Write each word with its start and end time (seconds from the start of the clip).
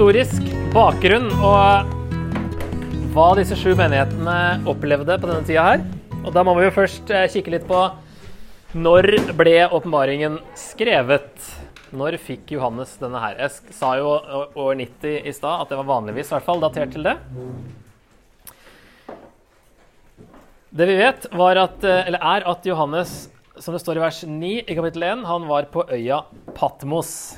historisk 0.00 0.46
bakgrunn 0.72 1.26
og 1.44 1.90
hva 3.12 3.24
disse 3.36 3.52
sju 3.60 3.74
menighetene 3.76 4.62
opplevde 4.70 5.18
på 5.20 5.28
denne 5.28 5.44
tida 5.44 5.64
her. 5.66 5.82
Og 6.22 6.30
da 6.32 6.40
må 6.40 6.54
vi 6.56 6.62
jo 6.64 6.70
først 6.72 7.12
eh, 7.12 7.26
kikke 7.28 7.52
litt 7.52 7.66
på 7.68 7.82
når 8.80 9.10
ble 9.36 9.52
åpenbaringen 9.66 10.38
skrevet? 10.56 11.28
Når 11.92 12.16
fikk 12.24 12.54
Johannes 12.54 12.94
denne 13.02 13.20
her? 13.20 13.36
Jeg 13.42 13.76
sa 13.76 13.90
jo 14.00 14.14
år 14.14 14.80
90 14.80 15.28
i 15.28 15.36
stad, 15.36 15.66
at 15.66 15.68
det 15.68 15.82
var 15.82 15.90
vanligvis 15.92 16.32
i 16.32 16.36
hvert 16.38 16.48
fall 16.48 16.64
datert 16.64 16.96
til 16.96 17.04
det. 17.04 17.14
Det 20.80 20.88
vi 20.88 20.96
vet, 21.02 21.28
at, 21.28 21.84
eh, 21.84 22.16
er 22.16 22.48
at 22.54 22.72
Johannes, 22.72 23.28
som 23.60 23.76
det 23.76 23.84
står 23.84 24.00
i 24.00 24.06
vers 24.06 24.24
9 24.24 24.56
i 24.64 24.80
kapittel 24.80 25.08
1, 25.12 25.28
han 25.28 25.46
var 25.52 25.68
på 25.68 25.84
øya 25.92 26.24
Patmos. 26.56 27.36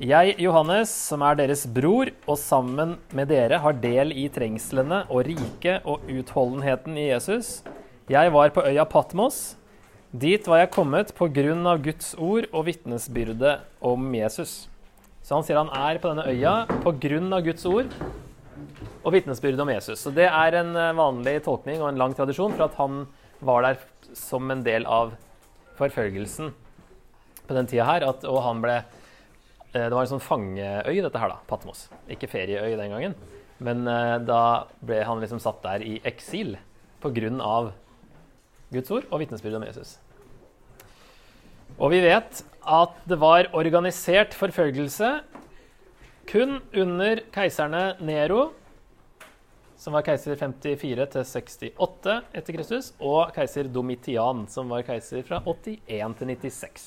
Jeg, 0.00 0.38
Johannes, 0.40 0.88
som 0.88 1.20
er 1.20 1.36
deres 1.36 1.66
bror, 1.68 2.08
og 2.24 2.38
sammen 2.40 2.94
med 3.12 3.28
dere 3.28 3.58
har 3.60 3.74
del 3.76 4.14
i 4.16 4.22
trengslene 4.32 5.02
og 5.12 5.26
riket 5.26 5.84
og 5.84 6.06
utholdenheten 6.08 6.96
i 6.96 7.10
Jesus. 7.10 7.58
Jeg 8.08 8.32
var 8.32 8.54
på 8.56 8.64
øya 8.64 8.86
Patmos. 8.88 9.58
Dit 10.08 10.48
var 10.48 10.62
jeg 10.62 10.70
kommet 10.72 11.12
på 11.12 11.28
grunn 11.28 11.68
av 11.68 11.82
Guds 11.84 12.14
ord 12.16 12.48
og 12.54 12.64
vitnesbyrdet 12.70 13.58
om 13.84 14.06
Jesus. 14.16 14.70
Så 15.20 15.36
han 15.36 15.44
sier 15.44 15.60
han 15.60 15.74
er 15.76 16.00
på 16.00 16.08
denne 16.08 16.24
øya 16.24 16.54
på 16.86 16.94
grunn 16.96 17.28
av 17.28 17.44
Guds 17.44 17.68
ord 17.68 17.92
og 19.02 19.12
vitnesbyrdet 19.12 19.60
om 19.60 19.74
Jesus. 19.74 20.00
Så 20.00 20.14
det 20.16 20.30
er 20.30 20.56
en 20.62 20.72
eh, 20.72 20.96
vanlig 20.96 21.36
tolkning 21.44 21.84
og 21.84 21.90
en 21.90 22.00
lang 22.00 22.16
tradisjon 22.16 22.56
for 22.56 22.64
at 22.70 22.80
han 22.80 23.04
var 23.44 23.68
der 23.68 23.84
som 24.16 24.48
en 24.56 24.64
del 24.64 24.88
av 24.88 25.12
forfølgelsen 25.76 26.48
på 27.44 27.60
den 27.60 27.68
tida 27.68 27.84
her. 27.92 28.08
At, 28.08 28.24
og 28.24 28.40
han 28.48 28.64
ble 28.64 28.80
Det 29.72 29.88
var 29.88 30.04
en 30.04 30.10
sånn 30.10 30.20
fangeøy, 30.20 30.98
dette 31.00 31.20
her, 31.20 31.32
da. 31.32 31.38
Patmos. 31.48 31.86
Ikke 32.12 32.28
ferieøy 32.28 32.76
den 32.76 32.92
gangen. 32.92 33.14
Men 33.62 33.86
eh, 33.88 34.18
da 34.26 34.68
ble 34.84 35.00
han 35.06 35.22
liksom 35.22 35.40
satt 35.42 35.62
der 35.64 35.84
i 35.86 35.98
eksil 36.08 36.56
pga. 37.02 37.58
Guds 38.72 38.92
ord 38.94 39.06
og 39.10 39.20
vitnesbyrdet 39.20 39.58
om 39.60 39.66
Jesus. 39.66 39.96
Og 41.78 41.92
vi 41.92 42.00
vet 42.04 42.42
at 42.62 42.96
det 43.08 43.18
var 43.20 43.50
organisert 43.56 44.36
forfølgelse 44.36 45.12
kun 46.30 46.60
under 46.78 47.20
keiserne 47.34 47.96
Nero, 48.00 48.52
som 49.76 49.96
var 49.96 50.04
keiser 50.06 50.38
54 50.38 51.08
til 51.10 51.24
68 51.26 52.18
etter 52.38 52.56
Kristus, 52.56 52.92
og 53.02 53.32
keiser 53.34 53.66
Domitian, 53.72 54.46
som 54.48 54.70
var 54.70 54.84
keiser 54.86 55.24
fra 55.26 55.42
81 55.42 56.20
til 56.20 56.30
96. 56.30 56.86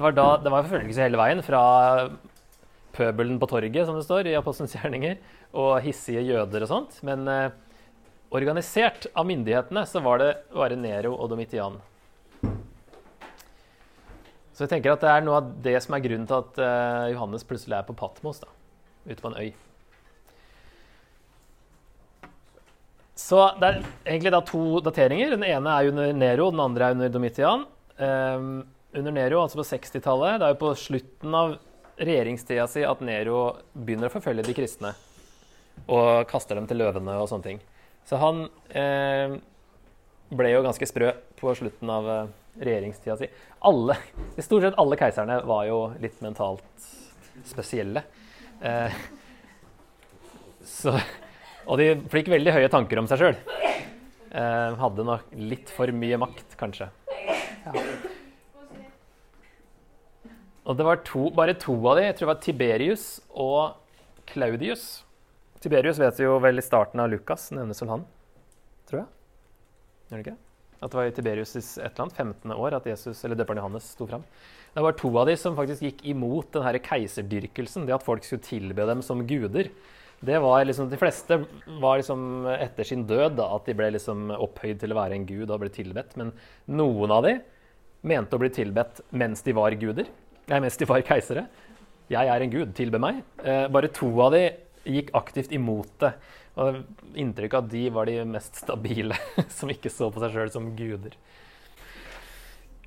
Det 0.00 0.04
var, 0.06 0.14
da, 0.16 0.28
det 0.40 0.48
var 0.48 0.64
forfølgelse 0.64 1.02
hele 1.04 1.18
veien, 1.20 1.42
fra 1.44 1.58
pøbelen 2.96 3.36
på 3.36 3.48
torget, 3.50 3.82
som 3.84 3.98
det 3.98 4.06
står 4.06 4.30
i 4.30 4.38
Apostelens 4.38 4.72
gjerninger, 4.72 5.18
og 5.52 5.74
hissige 5.84 6.22
jøder 6.24 6.64
og 6.64 6.70
sånt. 6.70 6.96
Men 7.04 7.28
eh, 7.28 7.50
organisert 8.32 9.04
av 9.12 9.28
myndighetene 9.28 9.82
så 9.84 10.00
var 10.00 10.22
det 10.22 10.30
bare 10.54 10.80
Nero 10.80 11.12
og 11.18 11.28
Domitian. 11.34 11.76
Så 14.56 14.64
jeg 14.64 14.72
tenker 14.72 14.94
at 14.94 15.04
det 15.04 15.12
er 15.12 15.28
noe 15.28 15.42
av 15.42 15.52
det 15.68 15.76
som 15.84 15.98
er 15.98 16.06
grunnen 16.08 16.24
til 16.32 16.38
at 16.38 16.64
eh, 16.64 17.12
Johannes 17.12 17.44
plutselig 17.52 17.76
er 17.82 17.84
på 17.92 18.00
Patmos, 18.00 18.40
da, 18.40 18.48
ute 19.04 19.20
på 19.20 19.34
en 19.34 19.36
øy. 19.36 19.52
Så 23.20 23.44
det 23.60 23.68
er 23.68 23.80
egentlig 24.08 24.32
da 24.32 24.44
to 24.48 24.66
dateringer. 24.80 25.36
Den 25.36 25.48
ene 25.52 25.76
er 25.76 25.92
under 25.92 26.20
Nero, 26.24 26.48
den 26.56 26.68
andre 26.70 26.88
er 26.88 27.02
under 27.02 27.16
Domitian. 27.20 27.68
Ehm, 28.00 28.62
under 28.92 29.14
Nero, 29.14 29.42
altså 29.42 29.60
på 29.60 29.66
60-tallet, 29.68 30.40
det 30.40 30.46
er 30.46 30.54
jo 30.54 30.60
på 30.62 30.72
slutten 30.78 31.36
av 31.36 31.54
regjeringstida 32.00 32.66
si 32.70 32.82
at 32.86 33.02
Nero 33.04 33.42
begynner 33.72 34.10
å 34.10 34.14
forfølge 34.14 34.46
de 34.46 34.56
kristne. 34.56 34.94
Og 35.90 36.26
kaster 36.30 36.58
dem 36.58 36.66
til 36.68 36.80
løvene 36.80 37.14
og 37.20 37.28
sånne 37.30 37.46
ting. 37.46 37.60
Så 38.08 38.18
han 38.20 38.44
eh, 38.76 39.36
ble 40.34 40.52
jo 40.52 40.64
ganske 40.64 40.88
sprø 40.88 41.12
på 41.40 41.54
slutten 41.58 41.92
av 41.92 42.10
eh, 42.10 42.32
regjeringstida 42.60 43.16
si. 43.20 43.30
Alle, 43.68 43.96
stort 44.38 44.66
sett 44.66 44.78
alle 44.80 44.98
keiserne 45.00 45.40
var 45.48 45.66
jo 45.68 45.80
litt 46.02 46.20
mentalt 46.24 46.90
spesielle. 47.48 48.04
Eh, 48.60 49.00
så, 50.66 50.94
og 51.66 51.80
de 51.80 51.92
fikk 52.12 52.32
veldig 52.32 52.56
høye 52.58 52.72
tanker 52.72 53.00
om 53.00 53.08
seg 53.10 53.22
sjøl. 53.22 53.42
Eh, 54.30 54.78
hadde 54.82 55.06
nok 55.06 55.34
litt 55.40 55.72
for 55.74 55.90
mye 55.94 56.20
makt, 56.20 56.56
kanskje. 56.60 56.90
Ja. 57.66 58.08
Og 60.70 60.76
det 60.78 60.86
var 60.86 61.00
to, 61.02 61.24
bare 61.34 61.56
to 61.58 61.74
av 61.90 61.98
de. 61.98 62.04
Jeg 62.06 62.16
tror 62.16 62.28
det 62.28 62.30
var 62.30 62.42
Tiberius 62.44 63.06
og 63.34 64.20
Claudius. 64.30 64.84
Tiberius 65.60 65.98
vet 65.98 66.20
vi 66.20 66.28
jo 66.28 66.36
vel 66.42 66.62
i 66.62 66.64
starten 66.64 67.02
av 67.02 67.10
Lukas, 67.10 67.48
nevnes 67.56 67.82
vel 67.82 67.90
han? 67.90 68.04
Tror 68.86 69.00
jeg. 69.02 69.08
Gjør 70.10 70.20
det 70.20 70.26
ikke? 70.28 70.38
At 70.80 70.92
det 70.92 70.96
var 70.96 71.08
i 71.10 71.16
Tiberius' 71.16 71.56
et 71.58 71.90
eller 71.90 72.04
annet 72.06 72.20
15. 72.22 72.54
år 72.54 72.76
at 72.78 72.86
Jesus, 72.88 73.24
eller 73.26 73.36
døperen 73.36 73.60
Johannes 73.60 73.90
sto 73.96 74.06
fram. 74.08 74.22
Det 74.70 74.84
var 74.86 74.94
to 74.96 75.10
av 75.18 75.26
de 75.26 75.34
som 75.36 75.58
faktisk 75.58 75.82
gikk 75.88 76.04
imot 76.14 76.52
den 76.54 76.64
her 76.64 76.78
keiserdyrkelsen. 76.86 77.88
Det 77.88 77.96
at 77.98 78.06
folk 78.06 78.24
skulle 78.24 78.46
tilbe 78.46 78.86
dem 78.88 79.02
som 79.04 79.26
guder. 79.26 79.68
Det 80.22 80.38
var 80.40 80.62
liksom, 80.64 80.88
De 80.88 81.00
fleste 81.00 81.42
var 81.82 81.98
liksom 81.98 82.46
etter 82.54 82.86
sin 82.86 83.04
død 83.08 83.36
da, 83.40 83.50
at 83.56 83.66
de 83.66 83.74
ble 83.74 83.90
liksom 83.96 84.30
opphøyd 84.38 84.80
til 84.80 84.94
å 84.94 85.00
være 85.02 85.18
en 85.18 85.26
gud 85.26 85.50
og 85.50 85.64
ble 85.64 85.74
tilbedt. 85.74 86.14
Men 86.20 86.30
noen 86.70 87.18
av 87.18 87.26
de 87.26 87.40
mente 88.06 88.38
å 88.38 88.40
bli 88.40 88.52
tilbedt 88.54 89.02
mens 89.10 89.42
de 89.42 89.56
var 89.56 89.74
guder. 89.80 90.08
Nei, 90.50 90.58
mens 90.58 90.76
de 90.80 90.88
var 90.88 91.04
keisere. 91.06 91.46
Jeg 92.10 92.26
er 92.26 92.42
en 92.42 92.50
gud, 92.50 92.74
tilbe 92.74 92.98
meg. 92.98 93.22
Eh, 93.44 93.68
bare 93.70 93.90
to 93.94 94.08
av 94.24 94.34
de 94.34 94.48
gikk 94.82 95.12
aktivt 95.14 95.52
imot 95.54 95.92
det. 96.02 96.10
Og 96.58 96.80
inntrykk 97.14 97.54
av 97.54 97.66
at 97.68 97.70
de 97.70 97.84
var 97.94 98.10
de 98.10 98.16
mest 98.26 98.58
stabile, 98.64 99.18
som 99.58 99.70
ikke 99.70 99.92
så 99.92 100.10
på 100.10 100.22
seg 100.22 100.34
sjøl 100.34 100.50
som 100.50 100.72
guder. 100.78 101.14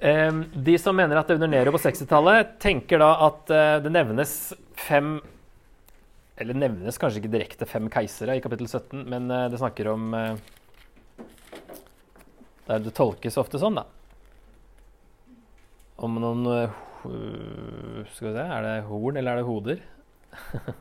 Eh, 0.03 0.31
de 0.67 0.75
som 0.81 0.97
mener 0.99 1.15
at 1.15 1.31
det 1.31 1.39
under 1.39 1.53
Nero 1.53 1.71
på 1.71 1.79
60-tallet, 1.85 2.57
tenker 2.59 2.99
da 2.99 3.13
at 3.29 3.53
eh, 3.55 3.77
det 3.85 3.93
nevnes 3.93 4.35
fem 4.75 5.15
Eller 6.35 6.57
nevnes 6.57 6.97
kanskje 6.99 7.21
ikke 7.21 7.31
direkte 7.31 7.67
fem 7.69 7.85
keisere 7.93 8.35
i 8.35 8.41
kapittel 8.43 8.67
17, 8.67 9.05
men 9.07 9.31
eh, 9.31 9.47
det 9.53 9.61
snakker 9.61 9.93
om 9.93 10.15
eh, 10.17 10.33
Det, 12.67 12.81
det 12.83 12.97
tolkes 12.97 13.39
ofte 13.39 13.61
sånn, 13.61 13.79
da. 13.79 13.85
Om 16.03 16.19
noen 16.19 16.49
eh, 16.51 16.81
Skal 17.03 18.29
vi 18.29 18.33
se, 18.33 18.43
er 18.43 18.65
det 18.65 18.75
horn 18.87 19.17
eller 19.19 19.31
er 19.35 19.41
det 19.41 19.47
hoder? 19.47 19.83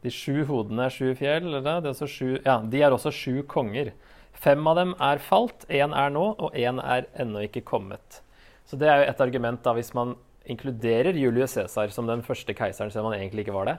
De 0.00 0.08
sju 0.12 0.44
hodene 0.48 0.86
er 0.86 0.94
sju 0.94 1.10
fjell. 1.18 1.46
Eller? 1.50 1.60
Det 1.64 1.90
er 1.90 1.92
også 1.92 2.08
sju, 2.08 2.28
ja, 2.46 2.58
de 2.64 2.80
er 2.82 2.94
også 2.94 3.12
sju 3.12 3.42
konger. 3.48 3.92
Fem 4.40 4.64
av 4.70 4.78
dem 4.78 4.94
er 5.04 5.20
falt, 5.20 5.66
én 5.68 5.92
er 5.92 6.12
nå, 6.14 6.22
og 6.40 6.56
én 6.56 6.80
er 6.80 7.08
ennå 7.20 7.42
ikke 7.44 7.64
kommet. 7.68 8.22
Så 8.64 8.78
det 8.80 8.88
er 8.88 9.02
jo 9.02 9.08
et 9.10 9.20
argument 9.20 9.60
da 9.66 9.74
hvis 9.76 9.92
man 9.96 10.14
inkluderer 10.50 11.16
Julius 11.20 11.52
Cæsar 11.58 11.92
som 11.92 12.08
den 12.08 12.22
første 12.24 12.54
keiseren, 12.56 12.90
selv 12.94 13.04
om 13.04 13.12
han 13.12 13.20
egentlig 13.20 13.44
ikke 13.44 13.56
var 13.58 13.68
det. 13.68 13.76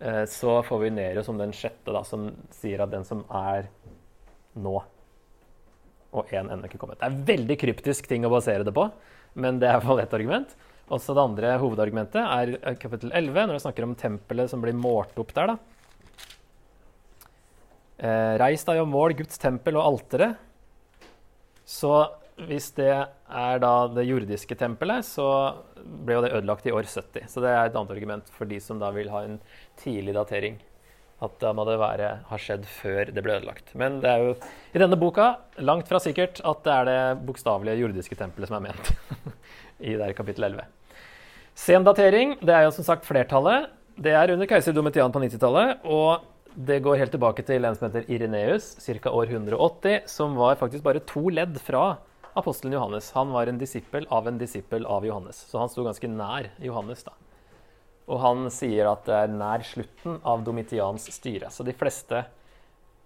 eh, 0.00 0.24
Så 0.28 0.58
får 0.66 0.78
vi 0.82 0.90
Nero 0.90 1.22
som 1.24 1.38
den 1.40 1.52
sjette, 1.56 1.88
da, 1.94 2.02
som 2.04 2.28
sier 2.52 2.82
at 2.84 2.92
den 2.92 3.04
som 3.08 3.24
er 3.30 3.70
nå, 4.60 4.76
og 6.10 6.32
én 6.34 6.50
ennå 6.50 6.66
ikke 6.68 6.80
kommet. 6.80 6.98
Det 7.00 7.08
er 7.08 7.22
veldig 7.30 7.56
kryptisk 7.60 8.08
ting 8.10 8.26
å 8.26 8.32
basere 8.32 8.66
det 8.66 8.74
på, 8.74 8.88
men 9.38 9.60
det 9.60 9.68
er 9.68 9.76
i 9.76 9.78
hvert 9.78 9.90
fall 9.90 10.02
ett 10.02 10.16
argument. 10.16 10.54
Også 10.90 11.14
det 11.14 11.22
andre 11.22 11.52
hovedargumentet 11.62 12.20
er 12.20 12.54
eh, 12.58 12.78
kapittel 12.80 13.12
11, 13.14 13.44
når 13.46 13.56
det 13.56 13.64
snakker 13.64 13.86
om 13.86 13.96
tempelet 13.98 14.50
som 14.50 14.62
blir 14.62 14.74
målt 14.74 15.18
opp 15.22 15.34
der. 15.36 15.52
da. 15.52 15.58
Eh, 18.00 18.32
Reis 18.42 18.66
deg 18.66 18.80
og 18.82 18.88
mål 18.90 19.14
Guds 19.20 19.38
tempel 19.38 19.78
og 19.78 19.86
alteret. 19.86 20.40
Så 21.68 21.92
hvis 22.48 22.70
det 22.74 22.90
er 22.90 23.60
da 23.62 23.74
det 23.92 24.06
jordiske 24.08 24.56
tempelet, 24.58 25.06
så 25.06 25.28
ble 25.78 26.16
jo 26.16 26.24
det 26.24 26.32
ødelagt 26.40 26.66
i 26.66 26.74
år 26.74 26.88
70. 26.88 27.28
Så 27.30 27.44
det 27.44 27.52
er 27.52 27.68
et 27.68 27.76
annet 27.76 27.94
argument 27.94 28.34
for 28.34 28.50
de 28.50 28.58
som 28.64 28.80
da 28.80 28.90
vil 28.96 29.12
ha 29.12 29.22
en 29.26 29.38
tidlig 29.78 30.16
datering. 30.16 30.58
At 31.20 31.36
da 31.42 31.52
må 31.52 31.66
det 31.68 31.76
være, 31.80 32.10
ha 32.30 32.38
skjedd 32.40 32.64
før 32.64 33.10
det 33.12 33.22
ble 33.24 33.34
ødelagt. 33.36 33.74
Men 33.76 33.98
det 34.00 34.08
er 34.08 34.22
jo 34.24 34.30
i 34.72 34.80
denne 34.80 34.96
boka 35.00 35.34
langt 35.60 35.90
fra 35.90 36.00
sikkert 36.00 36.40
at 36.48 36.62
det 36.64 36.76
er 36.76 36.88
det 36.88 37.00
bokstavelige 37.28 37.82
jordiske 37.82 38.16
tempelet 38.16 38.48
som 38.48 38.56
er 38.56 38.70
ment. 38.70 38.92
I 39.90 39.98
der 40.00 40.16
kapittel 40.16 40.48
11. 40.48 40.64
Sen 41.60 41.84
datering, 41.84 42.38
det 42.40 42.56
er 42.56 42.64
jo 42.64 42.72
som 42.72 42.86
sagt 42.86 43.04
flertallet. 43.08 43.68
Det 44.00 44.14
er 44.16 44.32
under 44.32 44.48
keiser 44.48 44.72
Domitian 44.72 45.12
på 45.12 45.20
90-tallet. 45.20 45.84
Og 45.84 46.24
det 46.56 46.80
går 46.82 47.02
helt 47.02 47.12
tilbake 47.14 47.44
til 47.46 47.68
en 47.68 47.76
som 47.76 47.90
heter 47.90 48.08
Ireneus, 48.10 48.72
ca. 48.80 49.12
år 49.12 49.28
180, 49.28 50.08
som 50.10 50.38
var 50.40 50.56
faktisk 50.58 50.84
bare 50.86 51.04
to 51.04 51.28
ledd 51.28 51.60
fra 51.62 51.98
apostelen 52.32 52.74
Johannes. 52.74 53.12
Han 53.12 53.34
var 53.34 53.50
en 53.50 53.60
disippel 53.60 54.06
av 54.10 54.28
en 54.28 54.38
disippel 54.40 54.86
av 54.86 55.06
Johannes, 55.06 55.44
så 55.50 55.60
han 55.60 55.70
sto 55.70 55.84
ganske 55.84 56.08
nær 56.08 56.48
Johannes. 56.64 57.04
da. 57.04 57.12
Og 58.10 58.20
han 58.24 58.48
sier 58.52 58.90
at 58.90 59.04
det 59.06 59.16
er 59.16 59.34
nær 59.34 59.64
slutten 59.66 60.18
av 60.26 60.42
Domitians 60.46 61.06
styre. 61.14 61.50
Så 61.54 61.62
de 61.66 61.74
fleste 61.78 62.24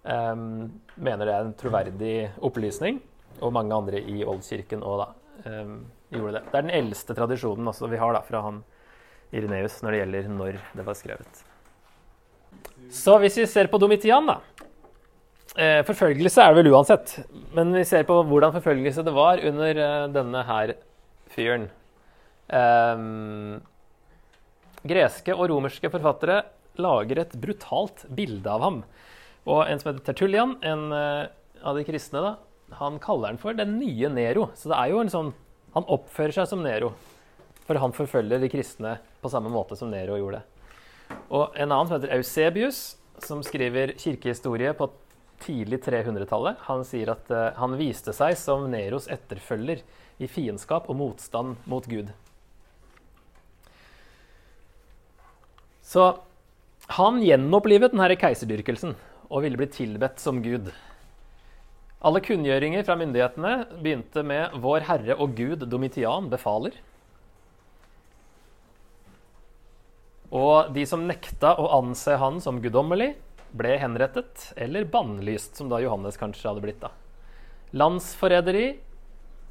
um, 0.03 0.71
mener 0.97 1.29
det 1.29 1.35
er 1.35 1.45
en 1.45 1.57
troverdig 1.61 2.15
opplysning, 2.45 3.03
og 3.43 3.53
mange 3.53 3.77
andre 3.77 4.01
i 4.01 4.25
Oldkirken 4.25 4.85
òg, 4.87 5.05
da. 5.05 5.11
Um, 5.45 5.77
gjorde 6.15 6.39
det. 6.39 6.45
Det 6.47 6.59
er 6.59 6.67
den 6.69 6.77
eldste 6.79 7.17
tradisjonen 7.17 7.69
også 7.73 7.91
vi 7.91 7.99
har 8.01 8.15
da, 8.15 8.23
fra 8.25 8.45
han 8.45 8.63
Ireneus 9.35 9.81
når 9.83 9.95
det 9.95 10.01
gjelder 10.03 10.31
når 10.31 10.59
det 10.79 10.87
var 10.87 10.99
skrevet. 10.99 11.45
Så 12.95 13.17
hvis 13.23 13.39
vi 13.41 13.47
ser 13.51 13.71
på 13.73 13.81
Domitian, 13.83 14.29
da. 14.29 14.39
Eh, 15.55 15.81
forfølgelse 15.87 16.43
er 16.43 16.53
det 16.53 16.63
vel 16.63 16.73
uansett. 16.75 17.15
Men 17.55 17.73
vi 17.75 17.85
ser 17.87 18.07
på 18.09 18.17
hvordan 18.27 18.55
forfølgelse 18.57 19.05
det 19.07 19.15
var 19.15 19.43
under 19.51 19.81
eh, 19.87 20.09
denne 20.15 20.43
her 20.49 20.75
fyren. 21.35 21.69
Eh, 22.49 23.05
greske 24.89 25.35
og 25.35 25.49
romerske 25.51 25.91
forfattere 25.93 26.43
lager 26.81 27.23
et 27.23 27.37
brutalt 27.41 28.05
bilde 28.15 28.51
av 28.51 28.65
ham. 28.65 28.83
Og 29.45 29.65
en 29.69 29.81
som 29.81 29.91
heter 29.91 30.05
Tertullian, 30.09 30.57
en 30.65 30.89
uh, 30.93 31.31
av 31.65 31.79
de 31.79 31.85
kristne, 31.87 32.23
da, 32.25 32.35
han 32.81 32.99
kaller 33.03 33.33
han 33.33 33.41
for 33.41 33.57
den 33.57 33.77
nye 33.79 34.11
Nero. 34.13 34.49
Så 34.57 34.71
det 34.73 34.79
er 34.79 34.93
jo 34.93 35.03
en 35.03 35.13
sånn 35.13 35.35
Han 35.75 35.89
oppfører 35.91 36.31
seg 36.31 36.47
som 36.47 36.61
Nero. 36.63 36.93
For 37.67 37.81
han 37.83 37.91
forfølger 37.97 38.39
de 38.39 38.47
kristne 38.53 38.93
på 39.19 39.31
samme 39.33 39.51
måte 39.51 39.75
som 39.75 39.89
Nero 39.91 40.15
gjorde. 40.21 40.45
Og 41.35 41.57
en 41.57 41.67
annen 41.67 41.89
som 41.89 41.97
heter 41.97 42.13
Eusebius, 42.15 42.95
som 43.19 43.43
skriver 43.43 43.97
kirkehistorie 43.99 44.71
på 44.79 44.87
tidlig 45.43 45.81
300-tallet, 45.83 46.63
han 46.69 46.85
sier 46.87 47.11
at 47.17 47.33
uh, 47.35 47.51
han 47.59 47.75
viste 47.81 48.15
seg 48.15 48.37
som 48.39 48.69
Neros 48.71 49.11
etterfølger 49.11 49.83
i 50.23 50.31
fiendskap 50.31 50.87
og 50.87 51.01
motstand 51.01 51.59
mot 51.67 51.91
Gud. 51.91 52.15
Så 55.95 56.09
han 56.99 57.21
gjenopplivet 57.23 57.93
denne 57.95 58.17
keiserdyrkelsen 58.19 58.97
og 59.31 59.45
ville 59.45 59.61
bli 59.61 59.69
tilbedt 59.71 60.19
som 60.19 60.41
gud. 60.43 60.73
Alle 62.05 62.21
kunngjøringer 62.21 62.83
fra 62.85 62.97
myndighetene 62.99 63.53
begynte 63.79 64.25
med 64.27 64.57
'Vår 64.61 64.85
Herre 64.89 65.15
og 65.17 65.37
Gud 65.39 65.63
Domitian 65.71 66.27
befaler'. 66.33 66.75
Og 70.35 70.75
de 70.75 70.85
som 70.87 71.07
nekta 71.07 71.55
å 71.55 71.71
anse 71.79 72.17
han 72.19 72.41
som 72.41 72.61
guddommelig, 72.61 73.15
ble 73.55 73.79
henrettet 73.79 74.53
eller 74.57 74.85
bannlyst, 74.85 75.55
som 75.57 75.69
da 75.69 75.79
Johannes 75.79 76.19
kanskje 76.19 76.49
hadde 76.51 76.61
blitt. 76.61 76.81
da. 76.81 76.91
Landsforræderi 77.73 78.79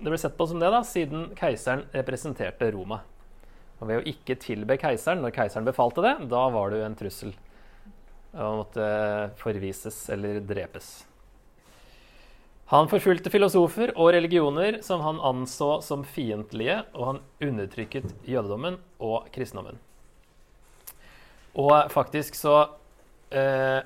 ble 0.04 0.18
sett 0.18 0.38
på 0.38 0.48
som 0.48 0.60
det, 0.60 0.70
da, 0.70 0.84
siden 0.84 1.32
keiseren 1.36 1.88
representerte 1.94 2.72
Roma. 2.72 3.00
Og 3.84 3.90
ved 3.90 4.00
å 4.00 4.10
ikke 4.14 4.40
tilbe 4.40 4.80
keiseren 4.80 5.20
når 5.20 5.36
keiseren 5.36 5.68
befalte 5.68 6.04
det, 6.06 6.14
da 6.32 6.46
var 6.54 6.72
du 6.72 6.80
en 6.80 6.96
trussel 6.96 7.34
og 8.34 8.64
måtte 8.64 8.86
forvises 9.38 9.98
eller 10.14 10.40
drepes. 10.48 11.04
Han 12.72 12.88
forfulgte 12.90 13.30
filosofer 13.30 13.92
og 13.94 14.14
religioner 14.16 14.80
som 14.82 15.04
han 15.06 15.20
anså 15.22 15.76
som 15.86 16.06
fiendtlige, 16.08 16.80
og 16.96 17.10
han 17.12 17.20
undertrykket 17.44 18.08
jødedommen 18.26 18.80
og 19.04 19.28
kristendommen. 19.36 19.78
Og 21.60 21.92
faktisk 21.94 22.40
så 22.40 22.56
eh, 23.30 23.84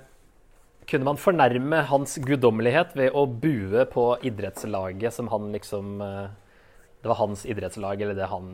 kunne 0.88 1.10
man 1.10 1.20
fornærme 1.20 1.82
hans 1.90 2.16
guddommelighet 2.24 2.94
ved 2.96 3.12
å 3.12 3.26
bue 3.28 3.84
på 3.92 4.06
idrettslaget 4.30 5.18
som 5.18 5.34
han 5.34 5.52
liksom 5.52 5.98
eh, 6.06 6.30
Det 7.02 7.12
var 7.12 7.20
hans 7.20 7.46
idrettslag, 7.46 8.02
eller 8.02 8.18
det 8.18 8.30
han 8.32 8.48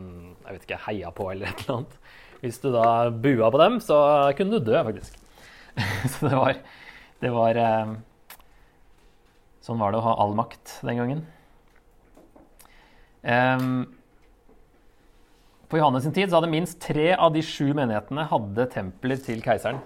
jeg 0.44 0.56
vet 0.56 0.66
ikke, 0.68 0.82
heia 0.88 1.12
på, 1.16 1.30
eller 1.32 1.50
et 1.50 1.64
eller 1.64 1.78
annet. 1.80 2.00
Hvis 2.44 2.60
du 2.60 2.70
da 2.74 2.88
bua 3.10 3.52
på 3.54 3.62
dem, 3.62 3.78
så 3.84 3.98
kunne 4.38 4.60
du 4.60 4.72
dø, 4.72 4.76
faktisk. 4.84 5.20
så 6.12 6.28
det 6.28 6.36
var, 6.38 6.60
det 7.24 7.32
var 7.34 7.60
eh, 7.60 7.94
Sånn 9.64 9.80
var 9.80 9.94
det 9.94 10.02
å 10.02 10.04
ha 10.04 10.18
all 10.20 10.34
makt 10.36 10.82
den 10.84 10.98
gangen. 11.00 11.22
Um, 13.24 13.86
på 15.72 15.80
Johannes 15.80 16.04
sin 16.04 16.12
tid 16.14 16.28
så 16.28 16.42
hadde 16.42 16.52
minst 16.52 16.82
tre 16.84 17.14
av 17.16 17.32
de 17.32 17.40
sju 17.40 17.70
menighetene 17.72 18.28
hadde 18.28 18.66
templer 18.74 19.22
til 19.24 19.40
keiseren. 19.46 19.80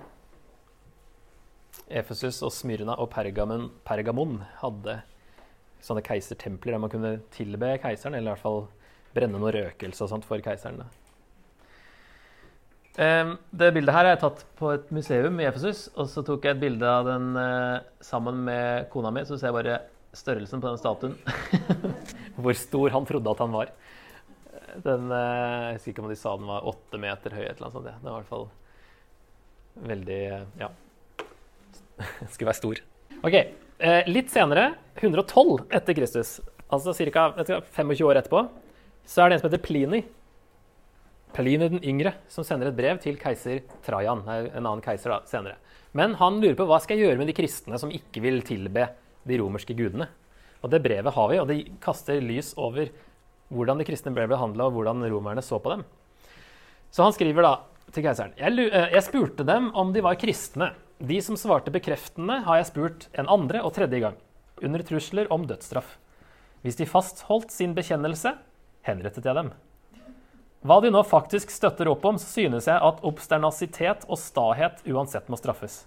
Efesus 1.87 2.41
og 2.41 2.51
Smyrna 2.51 2.97
og 2.97 3.11
Pergamon, 3.13 3.69
Pergamon 3.87 4.41
hadde 4.63 4.97
sånne 5.83 6.03
keisertempler 6.05 6.75
der 6.75 6.81
man 6.83 6.91
kunne 6.91 7.17
tilbe 7.33 7.75
keiseren, 7.83 8.17
eller 8.17 8.31
i 8.31 8.35
hvert 8.35 8.45
fall 8.45 8.63
brenne 9.15 9.39
noe 9.41 9.53
røkelse 9.55 10.05
og 10.05 10.11
sånt 10.11 10.27
for 10.27 10.41
keiseren. 10.43 10.81
Da. 10.81 10.89
Det 12.97 13.69
bildet 13.75 13.93
her 13.93 14.07
er 14.07 14.15
jeg 14.15 14.21
tatt 14.23 14.39
på 14.57 14.71
et 14.73 14.87
museum 14.93 15.37
i 15.37 15.45
Efesus. 15.45 15.85
Og 15.95 16.09
så 16.09 16.23
tok 16.25 16.47
jeg 16.47 16.57
et 16.57 16.63
bilde 16.63 16.89
av 16.89 17.05
den 17.05 17.29
eh, 17.37 17.85
sammen 18.01 18.41
med 18.47 18.87
kona 18.93 19.11
mi. 19.13 19.21
Så 19.27 19.37
ser 19.37 19.51
jeg 19.51 19.57
bare 19.59 19.77
størrelsen 20.17 20.63
på 20.63 20.71
den 20.71 20.81
statuen. 20.81 21.13
Hvor 22.41 22.57
stor 22.57 22.95
han 22.95 23.05
trodde 23.09 23.35
at 23.35 23.43
han 23.45 23.53
var. 23.53 23.73
Den, 24.81 25.11
eh, 25.13 25.67
jeg 25.67 25.77
husker 25.77 25.93
ikke 25.93 26.05
om 26.07 26.09
de 26.09 26.17
sa 26.17 26.33
den 26.41 26.49
var 26.49 26.71
åtte 26.73 27.01
meter 27.01 27.37
høy. 27.37 27.43
et 27.45 27.53
eller 27.53 27.69
annet 27.69 27.77
sånt. 27.77 27.91
Den 27.91 28.09
var 28.09 28.17
i 28.17 28.19
hvert 28.23 28.33
fall 28.33 28.49
veldig 29.93 30.21
Ja. 30.63 30.73
Skulle 32.33 32.49
være 32.49 32.61
stor. 32.63 32.85
OK. 33.21 33.66
Eh, 33.77 34.07
litt 34.09 34.31
senere, 34.33 34.71
112 34.97 35.67
etter 35.69 35.93
Kristus, 35.93 36.39
altså 36.73 36.95
ca. 37.13 37.29
25 37.37 38.05
år 38.07 38.17
etterpå, 38.23 38.47
så 39.05 39.21
er 39.23 39.29
det 39.29 39.37
en 39.37 39.43
som 39.43 39.51
heter 39.51 39.63
Plini 39.63 40.01
Pliny 41.37 41.67
den 41.69 41.83
yngre, 41.85 42.15
som 42.31 42.45
sender 42.47 42.71
et 42.71 42.77
brev 42.77 42.97
til 43.03 43.17
keiser 43.19 43.59
Trajan. 43.85 44.23
en 44.27 44.65
annen 44.65 44.81
keiser 44.81 45.11
da, 45.11 45.19
senere. 45.29 45.57
Men 45.93 46.15
han 46.15 46.39
lurer 46.41 46.55
på 46.57 46.65
hva 46.65 46.79
skal 46.81 46.97
jeg 46.97 47.05
gjøre 47.05 47.19
med 47.19 47.29
de 47.29 47.35
kristne 47.37 47.77
som 47.77 47.91
ikke 47.93 48.23
vil 48.23 48.41
tilbe 48.41 48.87
de 49.27 49.37
romerske 49.37 49.75
gudene. 49.77 50.07
Og 50.63 50.71
Det 50.71 50.81
brevet 50.81 51.13
har 51.13 51.29
vi, 51.29 51.37
og 51.37 51.47
det 51.47 51.79
kaster 51.79 52.21
lys 52.21 52.55
over 52.57 52.89
hvordan 53.53 53.77
de 53.77 53.85
kristne 53.85 54.13
ble 54.15 54.25
behandla, 54.27 54.65
og 54.65 54.73
hvordan 54.73 55.05
romerne 55.05 55.43
så 55.45 55.61
på 55.61 55.75
dem. 55.75 55.85
Så 56.89 57.03
han 57.03 57.13
skriver 57.13 57.43
da 57.43 57.53
til 57.93 58.03
keiseren 58.03 58.33
jeg, 58.37 58.51
eh, 58.71 58.89
jeg 58.93 59.03
spurte 59.03 59.45
dem 59.45 59.69
om 59.75 59.93
de 59.93 60.01
var 60.01 60.15
kristne. 60.15 60.73
De 60.97 61.21
som 61.21 61.37
svarte 61.37 61.69
bekreftende, 61.69 62.39
har 62.41 62.57
jeg 62.57 62.69
spurt 62.71 63.03
en 63.13 63.27
andre 63.29 63.61
og 63.61 63.75
tredje 63.75 63.99
gang, 64.01 64.15
under 64.65 64.81
trusler 64.81 65.29
om 65.33 65.43
dødsstraff. 65.45 65.99
Hvis 66.65 66.79
de 66.79 66.87
fastholdt 66.89 67.53
sin 67.53 67.75
bekjennelse, 67.77 68.31
henrettet 68.87 69.27
jeg 69.29 69.37
dem. 69.37 69.51
Hva 70.65 70.79
de 70.81 70.89
nå 70.89 71.03
faktisk 71.05 71.53
støtter 71.53 71.91
opp 71.91 72.05
om, 72.09 72.17
så 72.17 72.25
synes 72.25 72.65
jeg 72.65 72.81
at 72.81 73.03
obsternasitet 73.05 74.07
og 74.09 74.17
stahet 74.17 74.81
uansett 74.89 75.29
må 75.29 75.37
straffes. 75.37 75.83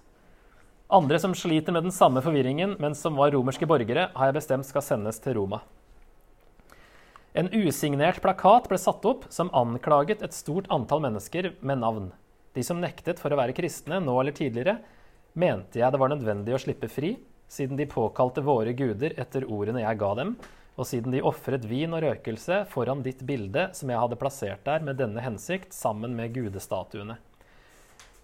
Andre 0.91 1.19
som 1.23 1.35
sliter 1.35 1.75
med 1.75 1.89
den 1.89 1.95
samme 1.95 2.23
forvirringen, 2.23 2.77
men 2.79 2.95
som 2.95 3.19
var 3.19 3.35
romerske 3.35 3.67
borgere, 3.67 4.09
har 4.15 4.31
jeg 4.31 4.39
bestemt 4.39 4.69
skal 4.69 4.87
sendes 4.87 5.19
til 5.23 5.35
Roma. 5.41 5.61
En 7.35 7.51
usignert 7.51 8.23
plakat 8.23 8.71
ble 8.71 8.79
satt 8.79 9.05
opp 9.07 9.27
som 9.31 9.51
anklaget 9.55 10.23
et 10.23 10.35
stort 10.35 10.71
antall 10.71 11.03
mennesker 11.03 11.53
med 11.63 11.83
navn. 11.83 12.09
De 12.55 12.63
som 12.67 12.79
nektet 12.83 13.23
for 13.23 13.31
å 13.31 13.39
være 13.39 13.55
kristne 13.55 14.01
nå 14.03 14.17
eller 14.23 14.35
tidligere, 14.35 14.79
mente 15.33 15.81
jeg 15.81 15.93
det 15.93 16.01
var 16.01 16.13
nødvendig 16.13 16.55
å 16.57 16.61
slippe 16.63 16.89
fri, 16.91 17.15
siden 17.51 17.79
de 17.79 17.89
påkalte 17.91 18.43
våre 18.47 18.73
guder 18.79 19.17
etter 19.19 19.47
ordene 19.51 19.83
jeg 19.83 20.01
ga 20.01 20.11
dem, 20.19 20.35
og 20.81 20.87
siden 20.89 21.13
de 21.13 21.23
ofret 21.27 21.67
vin 21.69 21.93
og 21.93 22.05
røkelse 22.05 22.63
foran 22.71 23.03
ditt 23.05 23.25
bilde 23.27 23.69
som 23.77 23.91
jeg 23.91 24.01
hadde 24.01 24.19
plassert 24.21 24.63
der 24.65 24.85
med 24.87 25.01
denne 25.01 25.23
hensikt, 25.25 25.75
sammen 25.77 26.15
med 26.17 26.33
gudestatuene. 26.37 27.19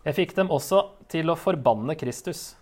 Jeg 0.07 0.15
fikk 0.15 0.37
dem 0.39 0.53
også 0.55 0.85
til 1.11 1.33
å 1.33 1.39
forbanne 1.39 1.97
Kristus. 1.99 2.55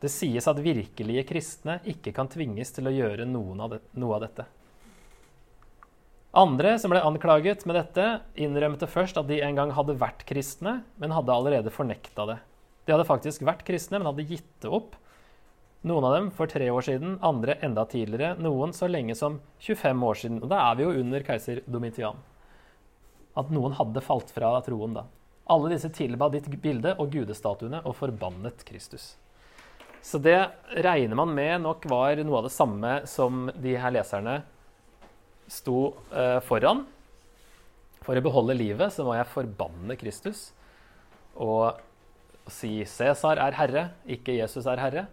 Det 0.00 0.10
sies 0.12 0.46
at 0.46 0.60
virkelige 0.62 1.24
kristne 1.26 1.80
ikke 1.88 2.12
kan 2.14 2.30
tvinges 2.30 2.70
til 2.76 2.86
å 2.86 2.94
gjøre 2.94 3.26
av 3.26 3.74
det, 3.74 3.80
noe 3.98 4.14
av 4.14 4.22
dette. 4.22 4.46
Andre 6.36 6.76
som 6.78 6.92
ble 6.92 7.00
anklaget 7.00 7.64
med 7.66 7.78
dette, 7.78 8.04
innrømte 8.36 8.86
først 8.86 9.16
at 9.16 9.26
de 9.28 9.40
en 9.42 9.56
gang 9.56 9.72
hadde 9.72 9.96
vært 9.98 10.22
kristne, 10.28 10.82
men 11.00 11.14
hadde 11.16 11.32
allerede 11.32 11.72
fornekta 11.72 12.26
det. 12.28 12.36
De 12.86 12.94
hadde 12.94 13.08
faktisk 13.08 13.42
vært 13.46 13.66
kristne, 13.66 13.98
men 13.98 14.08
hadde 14.08 14.28
gitt 14.30 14.48
det 14.62 14.70
opp 14.70 14.94
noen 15.86 16.06
av 16.08 16.14
dem 16.16 16.30
for 16.34 16.50
tre 16.50 16.66
år 16.72 16.82
siden, 16.82 17.18
andre 17.24 17.58
enda 17.62 17.84
tidligere, 17.86 18.34
noen 18.42 18.72
så 18.74 18.88
lenge 18.90 19.14
som 19.18 19.38
25 19.62 20.02
år 20.08 20.18
siden. 20.18 20.40
Og 20.42 20.50
da 20.50 20.62
er 20.64 20.78
vi 20.78 20.86
jo 20.86 20.94
under 21.02 21.26
keiser 21.26 21.60
Domitian. 21.70 22.18
At 23.38 23.52
noen 23.54 23.76
hadde 23.78 24.02
falt 24.02 24.32
fra 24.34 24.54
troen 24.66 24.96
da. 24.96 25.04
Alle 25.52 25.70
disse 25.70 25.92
tilba 25.94 26.26
ditt 26.32 26.48
bilde 26.62 26.96
og 26.98 27.12
gudestatuene 27.14 27.84
og 27.86 27.94
forbannet 28.00 28.64
Kristus. 28.66 29.14
Så 30.02 30.18
det 30.22 30.38
regner 30.82 31.18
man 31.18 31.32
med 31.34 31.62
nok 31.62 31.86
var 31.90 32.18
noe 32.22 32.40
av 32.40 32.48
det 32.48 32.54
samme 32.54 32.98
som 33.10 33.46
de 33.54 33.76
her 33.78 33.94
leserne 33.94 34.40
sto 35.50 35.92
eh, 36.10 36.38
foran. 36.42 36.82
For 38.02 38.18
å 38.18 38.22
beholde 38.22 38.58
livet 38.58 38.94
så 38.94 39.06
må 39.06 39.14
jeg 39.14 39.30
forbanne 39.30 39.98
Kristus 39.98 40.48
og 41.42 41.78
si 42.52 42.78
Cæsar 42.86 43.40
er 43.42 43.56
herre, 43.58 43.84
ikke 44.06 44.36
Jesus 44.38 44.66
er 44.70 44.82
herre 44.82 45.06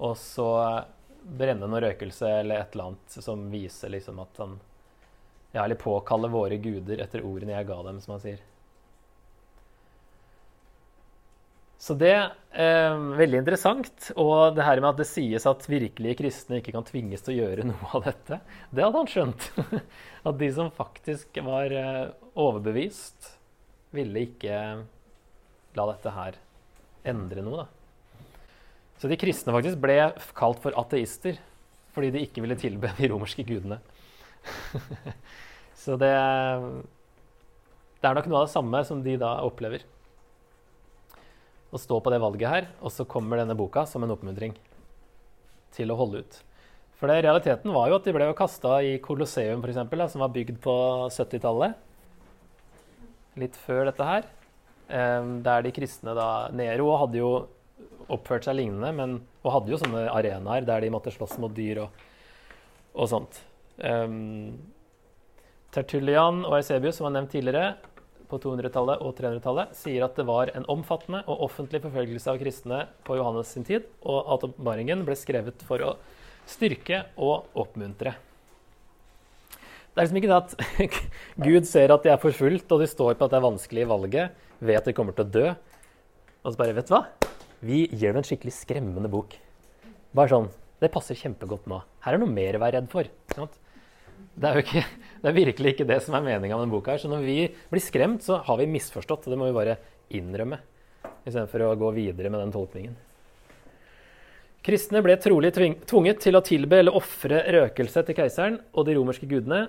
og 0.00 0.16
så 0.18 0.48
brenne 1.20 1.68
noe 1.68 1.82
røkelse 1.84 2.28
eller 2.40 2.62
et 2.62 2.74
eller 2.74 2.90
annet 2.90 3.16
som 3.22 3.42
viser 3.52 3.92
liksom 3.92 4.20
at 4.24 4.42
han 4.42 4.58
Ja, 5.50 5.64
eller 5.64 5.74
påkalle 5.74 6.28
våre 6.30 6.60
guder 6.62 7.00
etter 7.02 7.24
ordene 7.26 7.56
jeg 7.56 7.66
ga 7.66 7.80
dem, 7.82 7.96
som 7.98 8.12
han 8.14 8.20
sier. 8.22 8.42
Så 11.82 11.96
det 11.98 12.12
er 12.12 12.28
eh, 12.54 13.00
veldig 13.18 13.40
interessant. 13.40 14.12
Og 14.14 14.54
det 14.54 14.62
her 14.62 14.78
med 14.78 14.92
at 14.92 15.00
det 15.00 15.08
sies 15.10 15.48
at 15.50 15.66
virkelige 15.66 16.20
kristne 16.20 16.60
ikke 16.60 16.76
kan 16.76 16.86
tvinges 16.86 17.26
til 17.26 17.34
å 17.34 17.38
gjøre 17.40 17.66
noe 17.72 17.90
av 17.98 18.06
dette, 18.06 18.38
det 18.70 18.84
hadde 18.86 19.02
han 19.02 19.10
skjønt. 19.10 19.48
At 20.30 20.38
de 20.38 20.52
som 20.54 20.70
faktisk 20.76 21.42
var 21.42 21.74
eh, 21.74 22.14
overbevist, 22.38 23.32
ville 23.90 24.22
ikke 24.28 24.60
la 25.74 25.88
dette 25.90 26.14
her 26.14 26.38
endre 27.08 27.44
noe. 27.44 27.64
Da. 27.64 28.28
Så 29.00 29.08
de 29.08 29.18
kristne 29.20 29.54
faktisk 29.54 29.80
ble 29.80 29.96
kalt 30.36 30.60
for 30.62 30.76
ateister 30.80 31.38
fordi 31.94 32.12
de 32.14 32.22
ikke 32.22 32.42
ville 32.44 32.58
tilbe 32.58 32.90
de 32.98 33.08
romerske 33.10 33.42
gudene. 33.46 33.80
Så 35.80 35.96
det, 35.98 36.12
det 37.98 38.06
er 38.06 38.16
nok 38.16 38.28
noe 38.28 38.42
av 38.42 38.46
det 38.46 38.52
samme 38.52 38.82
som 38.86 39.00
de 39.02 39.16
da 39.18 39.38
opplever 39.46 39.82
å 41.70 41.78
stå 41.80 42.00
på 42.02 42.12
det 42.12 42.20
valget 42.20 42.50
her, 42.50 42.68
og 42.82 42.92
så 42.92 43.06
kommer 43.08 43.38
denne 43.40 43.56
boka 43.56 43.84
som 43.86 44.02
en 44.04 44.12
oppmuntring 44.12 44.56
til 45.74 45.92
å 45.92 45.98
holde 45.98 46.24
ut. 46.24 46.38
For 46.98 47.08
det, 47.08 47.22
realiteten 47.24 47.72
var 47.72 47.88
jo 47.88 47.96
at 47.96 48.08
de 48.08 48.12
ble 48.12 48.26
kasta 48.36 48.80
i 48.84 48.96
Colosseum, 49.00 49.62
f.eks., 49.64 50.12
som 50.12 50.24
var 50.24 50.34
bygd 50.34 50.58
på 50.60 50.74
70-tallet. 51.14 51.78
Litt 53.40 53.56
før 53.62 53.86
dette 53.88 54.04
her. 54.04 54.26
Um, 54.90 55.36
der 55.46 55.62
de 55.62 55.70
kristne 55.70 56.16
da 56.18 56.48
Nero 56.50 56.88
hadde 56.98 57.20
jo 57.20 57.30
oppført 58.10 58.48
seg 58.48 58.56
lignende, 58.58 58.90
men, 58.96 59.12
og 59.44 59.54
hadde 59.54 59.70
jo 59.70 59.78
sånne 59.78 60.08
arenaer 60.10 60.66
der 60.66 60.82
de 60.82 60.90
måtte 60.90 61.12
slåss 61.14 61.36
mot 61.38 61.54
dyr 61.54 61.84
og, 61.84 62.00
og 62.96 63.10
sånt. 63.12 63.38
Um, 63.78 64.58
Tertullian 65.70 66.42
og 66.42 66.56
Eusebius, 66.58 66.98
som 66.98 67.06
var 67.06 67.14
nevnt 67.14 67.30
tidligere, 67.36 67.76
på 68.30 68.38
200-tallet 68.42 69.02
og 69.02 69.14
300-tallet 69.18 69.74
sier 69.74 70.04
at 70.06 70.18
det 70.18 70.26
var 70.26 70.52
en 70.54 70.66
omfattende 70.70 71.22
og 71.30 71.46
offentlig 71.48 71.80
forfølgelse 71.82 72.30
av 72.30 72.38
kristne 72.42 72.80
på 73.06 73.18
Johannes 73.18 73.50
sin 73.54 73.66
tid, 73.66 73.86
og 74.06 74.34
at 74.34 74.46
oppmaringen 74.46 75.02
ble 75.06 75.16
skrevet 75.18 75.62
for 75.66 75.82
å 75.82 75.94
styrke 76.50 77.04
og 77.18 77.50
oppmuntre. 77.58 78.14
Det 79.90 79.98
er 79.98 80.06
liksom 80.06 80.20
ikke 80.20 80.30
det 80.30 80.38
at 80.38 80.98
Gud 81.46 81.66
ser 81.66 81.90
at 81.90 82.04
de 82.06 82.12
er 82.12 82.22
forfulgt, 82.22 82.70
og 82.70 82.82
de 82.82 82.86
står 82.90 83.16
på 83.18 83.26
at 83.26 83.32
det 83.32 83.40
er 83.40 83.46
vanskelig 83.48 83.82
i 83.82 83.90
valget, 83.90 84.36
vet 84.62 84.78
at 84.78 84.86
de 84.86 84.94
kommer 84.94 85.16
til 85.16 85.26
å 85.26 85.32
dø, 85.34 85.46
og 86.40 86.52
så 86.52 86.60
bare 86.60 86.76
Vet 86.76 86.88
du 86.88 86.94
hva? 86.94 87.04
Vi 87.60 87.82
gir 87.90 88.12
dem 88.12 88.20
en 88.22 88.24
skikkelig 88.24 88.54
skremmende 88.56 89.10
bok. 89.12 89.34
Bare 90.16 90.32
sånn. 90.32 90.46
Det 90.80 90.88
passer 90.94 91.18
kjempegodt 91.18 91.66
nå. 91.68 91.82
Her 92.06 92.16
er 92.16 92.22
noe 92.22 92.32
mer 92.32 92.56
å 92.56 92.62
være 92.62 92.78
redd 92.78 92.88
for. 92.92 93.10
Sant? 93.34 93.58
Det 94.40 94.48
er 94.48 94.56
jo 94.56 94.64
ikke, 94.64 94.84
det 95.20 95.28
er 95.28 95.36
virkelig 95.36 95.74
ikke 95.74 95.88
det 95.90 95.98
som 96.06 96.16
er 96.16 96.24
meninga 96.24 96.56
med 96.56 96.64
denne 96.64 96.72
boka. 96.72 96.94
her, 96.94 97.02
Så 97.02 97.10
når 97.10 97.26
vi 97.26 97.36
blir 97.68 97.84
skremt, 97.84 98.24
så 98.24 98.40
har 98.46 98.56
vi 98.56 98.70
misforstått. 98.70 99.26
og 99.26 99.34
Det 99.34 99.38
må 99.38 99.50
vi 99.50 99.58
bare 99.58 99.76
innrømme, 100.16 100.62
istedenfor 101.26 101.66
å 101.66 101.76
gå 101.76 101.92
videre 101.98 102.30
med 102.32 102.40
den 102.40 102.54
tolkningen. 102.54 102.96
Kristne 104.66 105.00
ble 105.04 105.16
trolig 105.16 105.52
tvunget 105.56 106.20
til 106.20 106.36
å 106.36 106.42
tilbe 106.44 106.80
eller 106.82 106.96
ofre 106.96 107.40
røkelse 107.56 108.02
til 108.04 108.18
keiseren 108.18 108.58
og 108.74 108.86
de 108.86 108.96
romerske 108.98 109.28
gudene, 109.28 109.68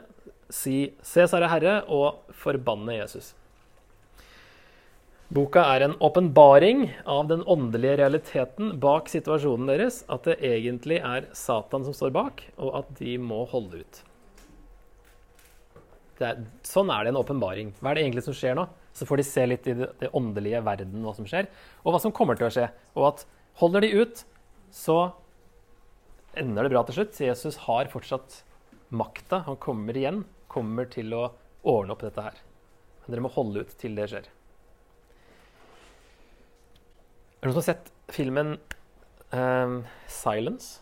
si 0.52 0.92
'Cæsar 1.00 1.44
er 1.44 1.54
herre' 1.54 1.84
og 1.88 2.28
forbanne 2.36 2.98
Jesus. 2.98 3.34
Boka 5.32 5.64
er 5.64 5.84
en 5.86 5.96
åpenbaring 5.96 6.92
av 7.08 7.30
den 7.30 7.44
åndelige 7.48 7.98
realiteten 8.04 8.80
bak 8.80 9.08
situasjonen 9.08 9.68
deres, 9.68 10.04
at 10.10 10.24
det 10.24 10.42
egentlig 10.44 11.00
er 11.00 11.30
Satan 11.32 11.86
som 11.86 11.94
står 11.94 12.12
bak, 12.12 12.44
og 12.58 12.76
at 12.84 13.00
de 13.00 13.18
må 13.18 13.46
holde 13.48 13.80
ut 13.80 14.04
er, 16.26 16.42
sånn 16.68 16.92
er 16.94 17.06
det 17.06 17.14
en 17.14 17.20
åpenbaring. 17.22 17.74
Hva 17.80 17.92
er 17.92 17.98
det 17.98 18.06
egentlig 18.06 18.26
som 18.28 18.36
skjer 18.38 18.58
nå? 18.58 18.68
Så 18.98 19.08
får 19.08 19.22
de 19.22 19.28
se 19.28 19.46
litt 19.48 19.70
i 19.72 19.76
det, 19.78 19.90
det, 20.02 20.12
åndelige 20.18 20.62
verden 20.66 21.06
hva 21.06 21.14
som 21.18 21.28
skjer, 21.30 21.48
og 21.84 21.96
hva 21.96 22.02
som 22.04 22.14
kommer 22.16 22.38
til 22.40 22.50
å 22.50 22.54
skje. 22.54 22.68
Og 23.00 23.08
at 23.14 23.26
holder 23.62 23.86
de 23.86 24.04
ut, 24.04 24.24
så 24.72 24.98
ender 26.38 26.66
det 26.66 26.74
bra 26.74 26.84
til 26.88 27.02
slutt. 27.02 27.20
Jesus 27.20 27.60
har 27.68 27.92
fortsatt 27.92 28.42
makta. 28.92 29.44
Han 29.48 29.60
kommer 29.62 29.98
igjen, 29.98 30.24
kommer 30.52 30.88
til 30.92 31.14
å 31.16 31.26
ordne 31.68 31.96
opp 31.96 32.04
dette 32.06 32.24
her. 32.24 32.38
Men 33.02 33.16
dere 33.16 33.26
må 33.26 33.34
holde 33.36 33.66
ut 33.66 33.74
til 33.82 33.98
det 33.98 34.08
skjer. 34.12 34.30
Er 37.42 37.42
det 37.42 37.50
noen 37.50 37.56
som 37.56 37.64
har 37.64 37.70
sett 37.72 37.92
filmen 38.14 38.56
um, 39.34 39.82
'Silence'? 40.08 40.80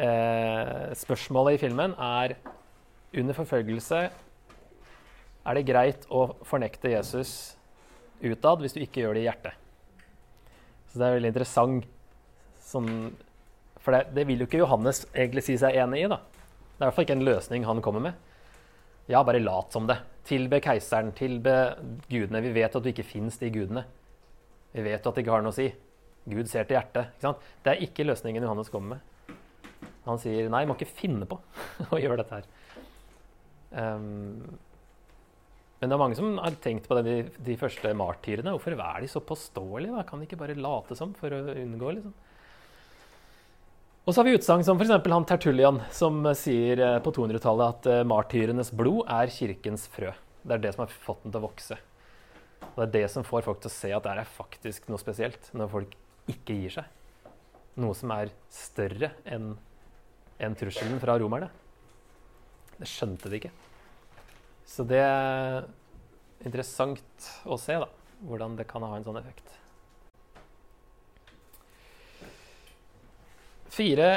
Eh, 0.00 0.94
spørsmålet 0.96 1.58
i 1.58 1.60
filmen 1.66 1.92
er 1.98 2.38
under 3.12 3.34
forfølgelse 3.36 3.98
er 5.50 5.56
det 5.56 5.66
greit 5.68 6.06
å 6.08 6.30
fornekte 6.46 6.92
Jesus 6.92 7.56
utad 8.22 8.62
hvis 8.62 8.76
du 8.76 8.80
ikke 8.84 9.02
gjør 9.02 9.18
det 9.18 9.24
i 9.24 9.26
hjertet. 9.26 9.54
Så 10.90 11.00
det 11.00 11.06
er 11.06 11.16
veldig 11.18 11.32
interessant 11.32 11.88
sånn, 12.70 12.88
For 13.80 13.96
det, 13.96 14.14
det, 14.16 14.26
vil 14.28 14.42
jo 14.42 14.48
ikke 14.48 14.60
Johannes 14.60 15.06
egentlig 15.10 15.46
si 15.46 15.56
seg 15.60 15.78
enig 15.80 16.04
i. 16.04 16.08
da. 16.12 16.20
Det 16.20 16.82
er 16.82 16.82
i 16.82 16.88
hvert 16.88 16.96
fall 16.98 17.06
ikke 17.08 17.16
en 17.18 17.28
løsning 17.28 17.68
han 17.68 17.82
kommer 17.84 18.04
med. 18.10 18.26
Ja, 19.10 19.22
bare 19.26 19.40
lat 19.42 19.72
som 19.74 19.88
det. 19.88 19.96
Tilbe 20.28 20.60
keiseren, 20.62 21.14
tilbe 21.16 21.54
gudene. 22.10 22.42
Vi 22.44 22.52
vet 22.54 22.76
at 22.76 22.84
du 22.84 22.90
ikke 22.92 23.06
fins, 23.06 23.40
de 23.40 23.50
gudene. 23.52 23.86
Vi 24.70 24.84
vet 24.84 25.00
at 25.00 25.16
det 25.16 25.24
ikke 25.24 25.34
har 25.34 25.42
noe 25.42 25.54
å 25.54 25.56
si. 25.56 25.70
Gud 26.30 26.50
ser 26.50 26.68
til 26.68 26.76
hjertet. 26.76 27.14
ikke 27.16 27.26
sant? 27.26 27.46
Det 27.64 27.72
er 27.72 27.84
ikke 27.86 28.06
løsningen 28.06 28.44
Johannes 28.44 28.70
kommer 28.70 28.98
med. 28.98 29.36
Han 30.06 30.20
sier 30.20 30.48
nei, 30.52 30.64
må 30.68 30.76
ikke 30.76 30.92
finne 30.92 31.28
på 31.28 31.40
å 31.94 32.00
gjøre 32.00 32.20
dette 32.22 32.40
her. 32.40 32.50
Um, 33.70 34.58
men 35.80 35.88
det 35.88 35.96
er 35.96 36.02
mange 36.02 36.18
som 36.18 36.36
har 36.36 36.56
tenkt 36.60 36.88
på 36.88 36.96
det, 36.98 37.04
de, 37.06 37.44
de 37.46 37.56
første 37.60 37.92
martyrene. 37.96 38.52
Hvorfor 38.52 38.76
er 38.76 39.00
de 39.00 39.08
så 39.08 39.22
påståelige? 39.24 39.94
Da? 39.96 40.04
Kan 40.08 40.20
de 40.20 40.28
ikke 40.28 40.40
bare 40.40 40.58
late 40.58 40.96
som 40.98 41.14
for 41.16 41.32
å 41.32 41.40
unngå? 41.54 41.94
liksom? 41.96 42.12
Og 44.08 44.14
så 44.14 44.20
har 44.20 44.30
vi 44.30 44.32
utsagn 44.38 44.64
som 44.64 44.78
f.eks. 44.80 44.94
han 45.12 45.26
Tertullian, 45.28 45.82
som 45.92 46.22
sier 46.38 46.80
eh, 46.80 46.98
på 47.04 47.12
200-tallet 47.12 47.74
at 47.74 47.88
uh, 47.90 47.98
martyrenes 48.08 48.72
blod 48.72 49.04
er 49.12 49.28
kirkens 49.32 49.84
frø. 49.92 50.14
Det 50.40 50.56
er 50.56 50.62
det 50.64 50.72
som 50.72 50.86
har 50.86 50.94
fått 51.04 51.26
den 51.26 51.34
til 51.34 51.42
å 51.42 51.44
vokse. 51.44 51.76
Og 52.70 52.78
det 52.80 52.86
er 52.86 52.94
det 52.94 53.10
som 53.12 53.26
får 53.26 53.44
folk 53.44 53.60
til 53.60 53.68
å 53.68 53.74
se 53.74 53.90
at 53.92 54.06
det 54.06 54.14
er 54.14 54.32
faktisk 54.38 54.88
noe 54.88 55.00
spesielt, 55.02 55.50
når 55.52 55.72
folk 55.74 55.96
ikke 56.32 56.56
gir 56.62 56.74
seg. 56.78 56.88
Noe 57.80 57.96
som 57.98 58.12
er 58.16 58.32
større 58.54 59.12
enn 59.28 59.52
en 60.40 60.56
trusselen 60.56 61.00
fra 61.02 61.18
romerne. 61.20 61.50
Det 62.80 62.88
skjønte 62.88 63.28
de 63.28 63.42
ikke. 63.42 63.52
Så 64.64 64.88
det 64.88 65.04
er 65.04 65.68
interessant 66.48 67.30
å 67.44 67.60
se 67.60 67.76
da, 67.82 67.92
hvordan 68.24 68.56
det 68.56 68.68
kan 68.70 68.84
ha 68.86 68.94
en 68.96 69.04
sånn 69.04 69.20
effekt. 69.20 69.59
Fire 73.70 74.10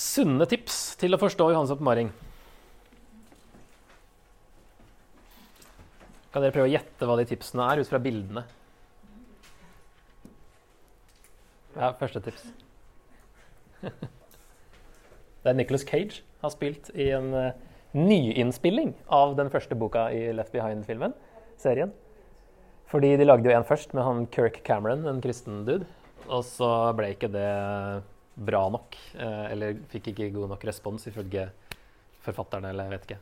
sunne 0.00 0.46
tips 0.48 0.94
til 1.00 1.14
å 1.14 1.20
forstå 1.20 1.50
Johans 1.50 1.72
oppmaring. 1.74 2.12
Kan 6.30 6.44
dere 6.44 6.54
prøve 6.54 6.68
å 6.68 6.70
gjette 6.70 7.06
hva 7.08 7.16
de 7.18 7.26
tipsene 7.26 7.66
er, 7.66 7.82
ut 7.82 7.90
fra 7.90 7.98
bildene? 8.02 8.44
Ja, 11.74 11.90
første 11.98 12.22
tips. 12.22 12.46
Det 15.40 15.48
er 15.48 15.56
Nicholas 15.56 15.86
Cage 15.88 16.20
har 16.42 16.52
spilt 16.52 16.90
i 16.92 17.08
en 17.16 17.32
uh, 17.32 17.56
nyinnspilling 17.96 18.92
av 19.08 19.34
den 19.38 19.50
første 19.50 19.76
boka 19.78 20.10
i 20.12 20.26
Left 20.36 20.52
Behind-filmen, 20.52 21.14
serien. 21.58 21.94
Fordi 22.90 23.14
de 23.16 23.26
lagde 23.26 23.48
jo 23.48 23.54
en 23.56 23.66
først 23.66 23.94
med 23.96 24.04
han 24.04 24.26
Kirk 24.34 24.60
Cameron, 24.66 25.06
en 25.08 25.22
kristen 25.24 25.64
dude. 25.66 25.88
Og 26.28 26.44
så 26.46 26.68
ble 26.98 27.14
ikke 27.14 27.30
det 27.32 27.48
bra 28.40 28.62
nok. 28.72 28.96
Eh, 29.16 29.44
eller 29.52 29.80
fikk 29.92 30.12
ikke 30.12 30.30
god 30.34 30.54
nok 30.54 30.64
respons, 30.68 31.06
ifølge 31.10 31.48
forfatterne, 32.24 32.72
eller 32.72 32.88
jeg 32.88 32.96
vet 32.96 33.08
ikke. 33.08 33.20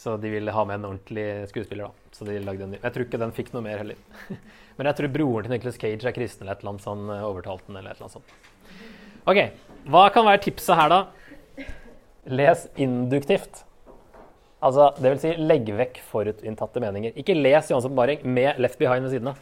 Så 0.00 0.14
de 0.22 0.30
ville 0.32 0.54
ha 0.54 0.64
med 0.64 0.78
en 0.78 0.90
ordentlig 0.92 1.26
skuespiller, 1.50 1.90
da. 1.90 2.14
Så 2.14 2.26
de 2.28 2.38
lagde 2.42 2.64
en 2.64 2.74
ny. 2.74 2.78
Jeg 2.80 2.94
tror 2.94 3.06
ikke 3.06 3.20
den 3.20 3.34
fikk 3.36 3.50
noe 3.54 3.64
mer 3.64 3.80
heller. 3.82 3.98
Men 4.78 4.88
jeg 4.88 4.98
tror 4.98 5.12
broren 5.12 5.46
til 5.46 5.54
Nicholas 5.56 5.80
Cage 5.80 6.06
er 6.08 6.16
kristen 6.16 6.46
eller 6.46 6.56
et 6.56 6.62
eller 6.62 6.74
annet, 6.74 6.86
sånn, 6.86 7.10
overtalt 7.20 7.66
den, 7.66 7.80
eller 7.80 7.92
et 7.92 8.00
eller 8.00 8.08
annet 8.08 8.18
sånt. 8.20 8.36
OK. 9.28 9.40
Hva 9.90 10.04
kan 10.14 10.28
være 10.28 10.42
tipset 10.46 10.78
her, 10.78 10.92
da? 10.92 11.66
Les 12.30 12.64
induktivt. 12.80 13.64
Altså, 14.60 14.90
det 15.00 15.14
vil 15.14 15.20
si, 15.22 15.32
legg 15.40 15.68
vekk 15.76 16.00
forutinntatte 16.10 16.82
meninger. 16.84 17.14
Ikke 17.18 17.36
les 17.36 17.70
Johansson 17.72 17.94
Baring 17.96 18.24
med 18.28 18.60
Left 18.60 18.78
Behind 18.80 19.06
ved 19.06 19.14
siden 19.14 19.30
av. 19.32 19.38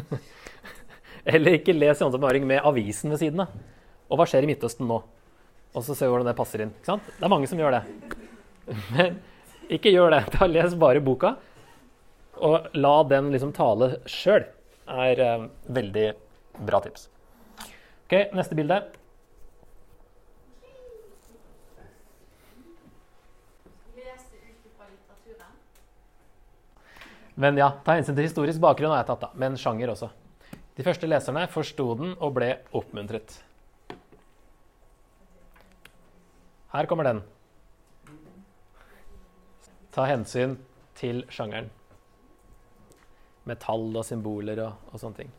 Eller 1.34 1.58
ikke 1.58 1.76
les 1.76 2.00
Johansson 2.00 2.22
Baring 2.22 2.46
med 2.48 2.64
avisen 2.66 3.14
ved 3.14 3.22
siden 3.22 3.44
av. 3.44 3.54
Og 4.10 4.18
hva 4.18 4.26
skjer 4.26 4.44
i 4.44 4.50
Midtøsten 4.50 4.88
nå? 4.90 5.00
Og 5.70 5.84
så 5.86 5.94
ser 5.94 6.08
vi 6.08 6.14
hvordan 6.16 6.30
det 6.32 6.38
passer 6.38 6.64
inn. 6.64 6.72
Det 6.82 6.98
er 7.22 7.30
mange 7.30 7.46
som 7.46 7.60
gjør 7.60 7.78
det. 7.78 7.82
Men 8.90 9.20
ikke 9.70 9.92
gjør 9.94 10.16
det. 10.16 10.24
Da 10.34 10.48
Les 10.50 10.74
bare 10.74 11.02
boka, 11.04 11.36
og 12.40 12.72
la 12.74 12.94
den 13.06 13.30
liksom 13.34 13.52
tale 13.54 13.92
sjøl. 14.10 14.48
er 14.90 15.20
eh, 15.22 15.44
veldig 15.70 16.06
bra 16.66 16.80
tips. 16.82 17.06
Ok, 18.06 18.32
Neste 18.34 18.58
bilde. 18.58 18.80
Men 27.40 27.56
ja, 27.56 27.70
ta 27.86 27.94
hensyn 27.96 28.16
til 28.18 28.26
historisk 28.26 28.60
bakgrunn 28.60 28.90
har 28.92 28.98
jeg 29.00 29.06
tatt, 29.14 29.22
da. 29.22 29.30
Men 29.40 29.54
sjanger 29.56 29.94
også. 29.94 30.10
De 30.76 30.84
første 30.84 31.08
leserne 31.08 31.46
forsto 31.48 31.86
den 31.96 32.10
og 32.18 32.34
ble 32.36 32.50
oppmuntret. 32.76 33.38
Her 36.70 36.86
kommer 36.86 37.04
den. 37.08 37.22
Ta 39.90 40.06
hensyn 40.06 40.54
til 40.98 41.24
sjangeren. 41.32 41.70
Med 43.48 43.58
tall 43.62 43.88
og 43.90 44.04
symboler 44.06 44.60
og, 44.62 44.90
og 44.92 45.02
sånne 45.02 45.24
ting. 45.24 45.32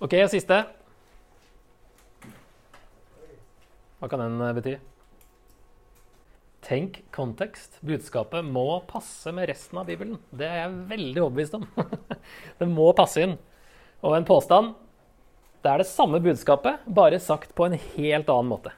OK, 0.00 0.14
og 0.22 0.30
siste. 0.32 0.60
Hva 4.00 4.08
kan 4.08 4.22
den 4.22 4.38
eh, 4.46 4.54
bety? 4.56 4.76
Tenk 6.64 7.00
kontekst. 7.12 7.80
Budskapet 7.84 8.46
må 8.46 8.68
passe 8.88 9.32
med 9.34 9.50
resten 9.50 9.80
av 9.80 9.90
Bibelen. 9.90 10.20
Det 10.30 10.46
er 10.46 10.62
jeg 10.62 10.78
veldig 10.92 11.24
overbevist 11.24 11.58
om. 11.58 11.66
det 12.60 12.70
må 12.70 12.92
passe 12.96 13.26
inn. 13.26 13.34
Og 14.06 14.14
en 14.16 14.28
påstand 14.28 14.76
det 15.60 15.68
er 15.68 15.82
det 15.82 15.90
samme 15.90 16.22
budskapet, 16.24 16.86
bare 16.88 17.18
sagt 17.20 17.50
på 17.52 17.66
en 17.66 17.74
helt 17.76 18.30
annen 18.32 18.48
måte. 18.48 18.70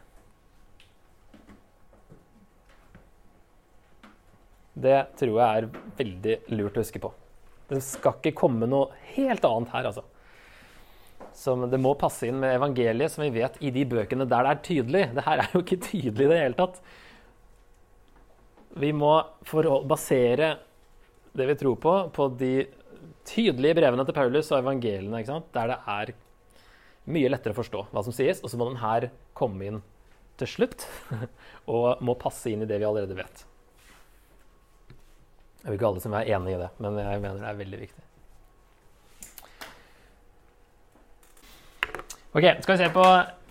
Det 4.83 4.99
tror 5.21 5.37
jeg 5.39 5.62
er 5.62 5.69
veldig 5.99 6.39
lurt 6.57 6.79
å 6.79 6.85
huske 6.85 7.03
på. 7.03 7.12
Det 7.71 7.81
skal 7.85 8.19
ikke 8.19 8.35
komme 8.43 8.69
noe 8.69 8.91
helt 9.15 9.45
annet 9.49 9.73
her, 9.73 9.89
altså. 9.93 10.05
Som 11.37 11.65
det 11.71 11.81
må 11.81 11.95
passe 11.97 12.27
inn 12.29 12.41
med 12.43 12.57
evangeliet, 12.59 13.12
som 13.12 13.25
vi 13.25 13.33
vet 13.39 13.57
i 13.65 13.71
de 13.73 13.87
bøkene 13.89 14.27
der 14.29 14.45
det 14.45 14.53
er 14.53 14.65
tydelig. 14.67 15.05
Det 15.17 15.25
her 15.29 15.45
er 15.45 15.55
jo 15.55 15.62
ikke 15.62 15.81
tydelig 15.87 16.27
i 16.27 16.33
det 16.33 16.41
hele 16.43 16.59
tatt. 16.59 16.83
Vi 18.83 18.91
må 18.97 19.15
basere 19.89 20.55
det 21.37 21.47
vi 21.49 21.57
tror 21.61 21.79
på, 21.81 21.95
på 22.12 22.29
de 22.41 22.53
tydelige 23.29 23.79
brevene 23.79 24.05
til 24.09 24.17
Paulus 24.17 24.51
og 24.53 24.61
evangeliene, 24.61 25.23
der 25.55 25.73
det 25.73 25.79
er 25.95 26.12
mye 27.12 27.31
lettere 27.33 27.55
å 27.55 27.59
forstå 27.59 27.87
hva 27.93 28.05
som 28.05 28.15
sies. 28.17 28.43
Og 28.43 28.53
så 28.53 28.61
må 28.61 28.69
den 28.69 28.83
her 28.83 29.09
komme 29.39 29.69
inn 29.69 29.81
til 30.41 30.51
slutt 30.51 30.87
og 31.73 32.03
må 32.05 32.19
passe 32.21 32.53
inn 32.53 32.65
i 32.65 32.69
det 32.69 32.81
vi 32.83 32.89
allerede 32.89 33.17
vet. 33.17 33.47
Det 35.62 35.69
er 35.69 35.76
jo 35.76 35.78
ikke 35.78 35.90
alle 35.92 36.02
som 36.02 36.14
er 36.19 36.28
enig 36.35 36.57
i 36.57 36.59
det, 36.59 36.69
men 36.83 36.97
jeg 36.99 37.21
mener 37.23 37.38
det 37.38 37.50
er 37.52 37.59
veldig 37.61 37.78
viktig. 37.78 38.02
Ok, 42.33 42.47
Skal 42.64 42.75
vi 42.75 42.81
se 42.81 42.88
på 42.90 43.04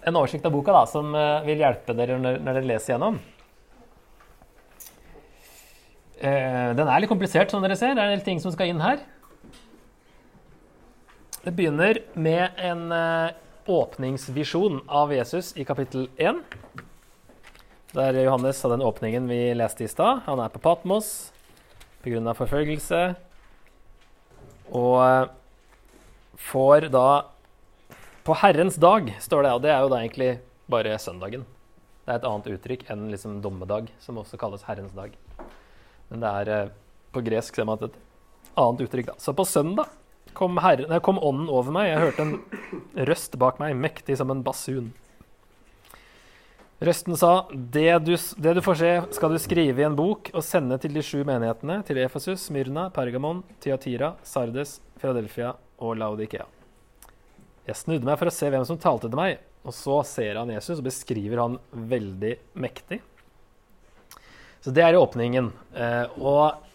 en 0.09 0.17
oversikt 0.19 0.45
av 0.45 0.51
boka 0.51 0.73
da, 0.75 0.81
som 0.89 1.15
eh, 1.15 1.45
vil 1.45 1.63
hjelpe 1.63 1.95
dere 1.95 2.17
når, 2.19 2.41
dere 2.43 2.65
leser 2.65 2.95
gjennom. 2.95 3.19
Eh, 6.19 6.73
den 6.75 6.83
er 6.83 6.99
litt 6.99 7.13
komplisert, 7.13 7.53
som 7.53 7.63
dere 7.63 7.79
ser. 7.79 7.95
Det 7.95 8.03
er 8.03 8.11
en 8.11 8.17
del 8.17 8.25
ting 8.25 8.43
som 8.43 8.51
skal 8.51 8.73
inn 8.73 8.83
her. 8.83 8.99
Det 11.45 11.55
begynner 11.55 12.03
med 12.19 12.59
en 12.59 12.87
eh, 12.91 13.31
åpningsvisjon 13.71 14.81
av 14.91 15.15
Jesus 15.15 15.55
i 15.55 15.63
kapittel 15.63 16.09
1. 16.19 16.43
Der 17.95 18.19
Johannes 18.19 18.59
hadde 18.65 18.81
den 18.81 18.89
åpningen 18.89 19.31
vi 19.31 19.45
leste 19.55 19.87
i 19.87 19.93
stad. 19.93 20.25
Han 20.27 20.43
er 20.43 20.51
på 20.51 20.59
Patmos 20.59 21.30
pga. 22.03 22.33
forfølgelse. 22.37 23.01
Og 24.71 24.97
eh, 25.03 25.29
får 26.37 26.89
da 26.93 27.25
På 28.23 28.35
Herrens 28.37 28.75
dag, 28.77 29.09
står 29.19 29.43
det, 29.43 29.51
og 29.51 29.61
det 29.63 29.71
er 29.73 29.81
jo 29.81 29.89
da 29.89 29.99
egentlig 30.03 30.31
bare 30.69 30.97
søndagen. 31.01 31.41
Det 32.05 32.13
er 32.13 32.19
et 32.19 32.27
annet 32.29 32.49
uttrykk 32.53 32.83
enn 32.93 33.07
liksom 33.09 33.39
dommedag, 33.41 33.89
som 33.99 34.19
også 34.21 34.37
kalles 34.37 34.65
Herrens 34.67 34.93
dag. 34.93 35.15
Men 36.11 36.21
det 36.21 36.29
er 36.29 36.51
eh, 36.53 36.71
på 37.11 37.23
gresk 37.25 37.57
ser 37.57 37.65
man 37.67 37.81
et 37.81 37.97
annet 38.59 38.85
uttrykk, 38.85 39.09
da. 39.09 39.17
Så 39.17 39.33
på 39.33 39.45
søndag 39.47 39.89
kom, 40.37 40.59
herren, 40.63 40.93
kom 41.03 41.19
ånden 41.19 41.49
over 41.51 41.73
meg. 41.75 41.89
Jeg 41.89 42.03
hørte 42.05 42.27
en 42.27 43.07
røst 43.09 43.37
bak 43.41 43.59
meg, 43.59 43.75
mektig 43.75 44.17
som 44.19 44.31
en 44.31 44.43
basun. 44.45 44.91
Røsten 46.81 47.13
sa, 47.13 47.45
det 47.53 47.99
du, 48.07 48.15
det 48.41 48.53
du, 48.57 48.59
får 48.65 48.77
se, 48.79 48.91
skal 49.13 49.35
du 49.35 49.37
skrive 49.37 49.83
i 49.83 49.85
en 49.85 49.93
bok 49.93 50.31
og 50.33 50.41
sende 50.41 50.79
til 50.81 50.95
de 50.95 51.03
sju 51.05 51.19
menighetene, 51.27 51.75
til 51.85 51.99
Efesus, 52.01 52.47
Myrna, 52.49 52.87
Pergamon, 52.89 53.43
Tiatira, 53.61 54.15
Sardes, 54.25 54.79
Philadelphia 54.97 55.51
og 55.77 55.99
Laudikea. 56.01 56.47
Jeg 57.67 57.77
snudde 57.77 58.07
meg 58.09 58.17
for 58.17 58.31
å 58.31 58.33
se 58.33 58.49
hvem 58.49 58.65
som 58.65 58.81
talte 58.81 59.11
til 59.11 59.19
meg, 59.19 59.43
og 59.61 59.77
så 59.77 59.99
ser 60.09 60.39
han 60.41 60.49
Jesus 60.49 60.79
og 60.79 60.87
beskriver 60.87 61.43
han 61.43 61.59
veldig 61.93 62.33
mektig. 62.65 62.97
Så 64.65 64.73
det 64.73 64.81
er 64.81 64.97
åpningen. 64.97 65.51
Eh, 65.77 66.17
og 66.17 66.65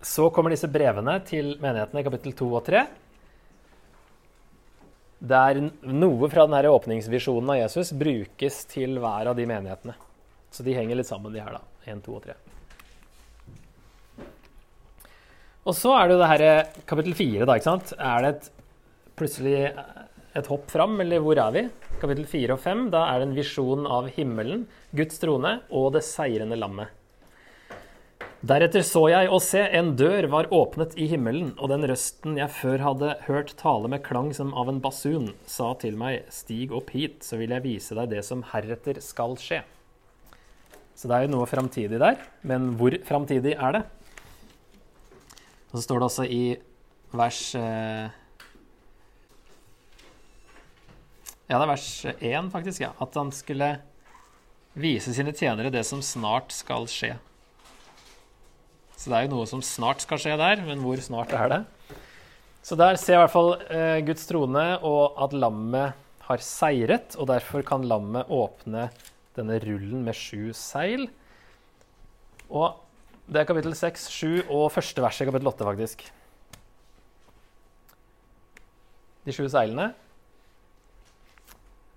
så 0.00 0.30
kommer 0.32 0.56
disse 0.56 0.72
brevene 0.72 1.18
til 1.28 1.58
menighetene 1.60 2.00
i 2.00 2.08
kapittel 2.08 2.32
2 2.40 2.48
og 2.48 2.64
3 2.64 2.86
der 5.20 5.58
noe 5.84 6.28
fra 6.32 6.46
denne 6.48 6.72
åpningsvisjonen 6.72 7.52
av 7.52 7.58
Jesus 7.60 7.92
brukes 7.96 8.62
til 8.70 8.96
hver 9.02 9.30
av 9.30 9.36
de 9.36 9.44
menighetene. 9.48 9.96
Så 10.50 10.64
de 10.66 10.74
henger 10.74 10.98
litt 10.98 11.10
sammen, 11.10 11.32
de 11.34 11.42
her, 11.42 11.58
da. 11.60 11.92
1, 11.92 12.00
2 12.06 12.16
og 12.16 12.24
3. 12.24 12.36
Og 15.68 15.76
så 15.76 15.92
er 15.94 16.08
det 16.08 16.14
jo 16.16 16.22
det 16.22 16.30
her 16.30 16.44
kapittel 16.88 17.14
4, 17.18 17.44
da. 17.44 17.58
ikke 17.58 17.68
sant? 17.68 17.92
Er 18.00 18.24
det 18.24 18.30
et, 18.32 18.48
plutselig 19.20 19.58
et 20.40 20.48
hopp 20.48 20.70
fram, 20.72 20.96
eller 21.04 21.22
hvor 21.22 21.38
er 21.42 21.52
vi? 21.54 21.66
Kapittel 22.00 22.24
4 22.30 22.56
og 22.56 22.62
5, 22.64 22.86
da 22.94 23.04
er 23.10 23.20
det 23.20 23.28
en 23.28 23.36
visjon 23.36 23.84
av 23.84 24.08
himmelen, 24.16 24.64
Guds 24.96 25.20
trone 25.20 25.58
og 25.68 25.92
det 25.98 26.02
seirende 26.06 26.56
lammet. 26.58 26.96
Deretter 28.40 28.80
så 28.80 29.02
jeg, 29.12 29.28
og 29.28 29.42
se, 29.44 29.60
en 29.76 29.90
dør 30.00 30.24
var 30.32 30.46
åpnet 30.56 30.94
i 30.96 31.10
himmelen, 31.10 31.50
og 31.60 31.68
den 31.68 31.84
røsten 31.90 32.38
jeg 32.40 32.48
før 32.56 32.80
hadde 32.80 33.10
hørt 33.26 33.52
tale 33.60 33.90
med 33.92 34.00
klang 34.06 34.30
som 34.32 34.54
av 34.56 34.70
en 34.72 34.78
basun, 34.80 35.34
sa 35.44 35.74
til 35.82 35.98
meg, 36.00 36.24
stig 36.32 36.72
opp 36.72 36.88
hit, 36.96 37.20
så 37.26 37.36
vil 37.36 37.52
jeg 37.52 37.66
vise 37.66 37.98
deg 37.98 38.08
det 38.14 38.24
som 38.24 38.46
heretter 38.54 39.02
skal 39.04 39.36
skje. 39.36 39.60
Så 40.96 41.12
det 41.12 41.18
er 41.18 41.28
jo 41.28 41.34
noe 41.34 41.50
framtidig 41.52 42.00
der, 42.00 42.16
men 42.40 42.72
hvor 42.80 42.96
framtidig 43.04 43.58
er 43.60 43.76
det? 43.76 43.84
Og 45.68 45.76
så 45.76 45.84
står 45.84 46.00
det 46.00 46.08
også 46.08 46.28
i 46.32 46.42
vers 47.12 47.44
eh, 47.60 48.18
Ja, 51.50 51.58
det 51.58 51.64
er 51.66 51.72
vers 51.74 51.88
1, 52.14 52.54
faktisk, 52.54 52.86
ja. 52.86 52.94
At 53.02 53.16
han 53.18 53.34
skulle 53.34 53.74
vise 54.80 55.12
sine 55.12 55.34
tjenere 55.36 55.72
det 55.74 55.82
som 55.84 56.00
snart 56.00 56.54
skal 56.56 56.88
skje. 56.88 57.18
Så 59.00 59.08
det 59.08 59.16
er 59.16 59.24
jo 59.24 59.38
noe 59.38 59.48
som 59.48 59.62
snart 59.64 60.02
skal 60.04 60.20
skje 60.20 60.34
der, 60.36 60.60
men 60.66 60.82
hvor 60.84 61.00
snart 61.00 61.30
er 61.32 61.48
det? 61.48 61.60
Så 62.60 62.76
der 62.76 62.98
ser 63.00 63.14
jeg 63.14 63.16
i 63.16 63.22
hvert 63.22 63.32
fall 63.32 63.54
eh, 63.72 64.00
Guds 64.04 64.26
trone 64.28 64.64
og 64.84 65.16
at 65.24 65.32
lammet 65.32 65.96
har 66.26 66.42
seiret, 66.44 67.16
og 67.16 67.30
derfor 67.30 67.64
kan 67.64 67.86
lammet 67.88 68.28
åpne 68.28 68.90
denne 69.38 69.56
rullen 69.64 70.02
med 70.04 70.18
sju 70.18 70.52
seil. 70.52 71.06
Og 72.52 72.76
det 73.24 73.40
er 73.40 73.48
kapittel 73.48 73.72
6, 73.78 74.04
7 74.12 74.50
og 74.50 74.68
første 74.74 75.00
vers 75.00 75.22
i 75.22 75.28
kapittel 75.30 75.48
8, 75.48 75.68
faktisk. 75.70 76.04
De 79.24 79.32
sju 79.32 79.46
seilene. 79.48 79.94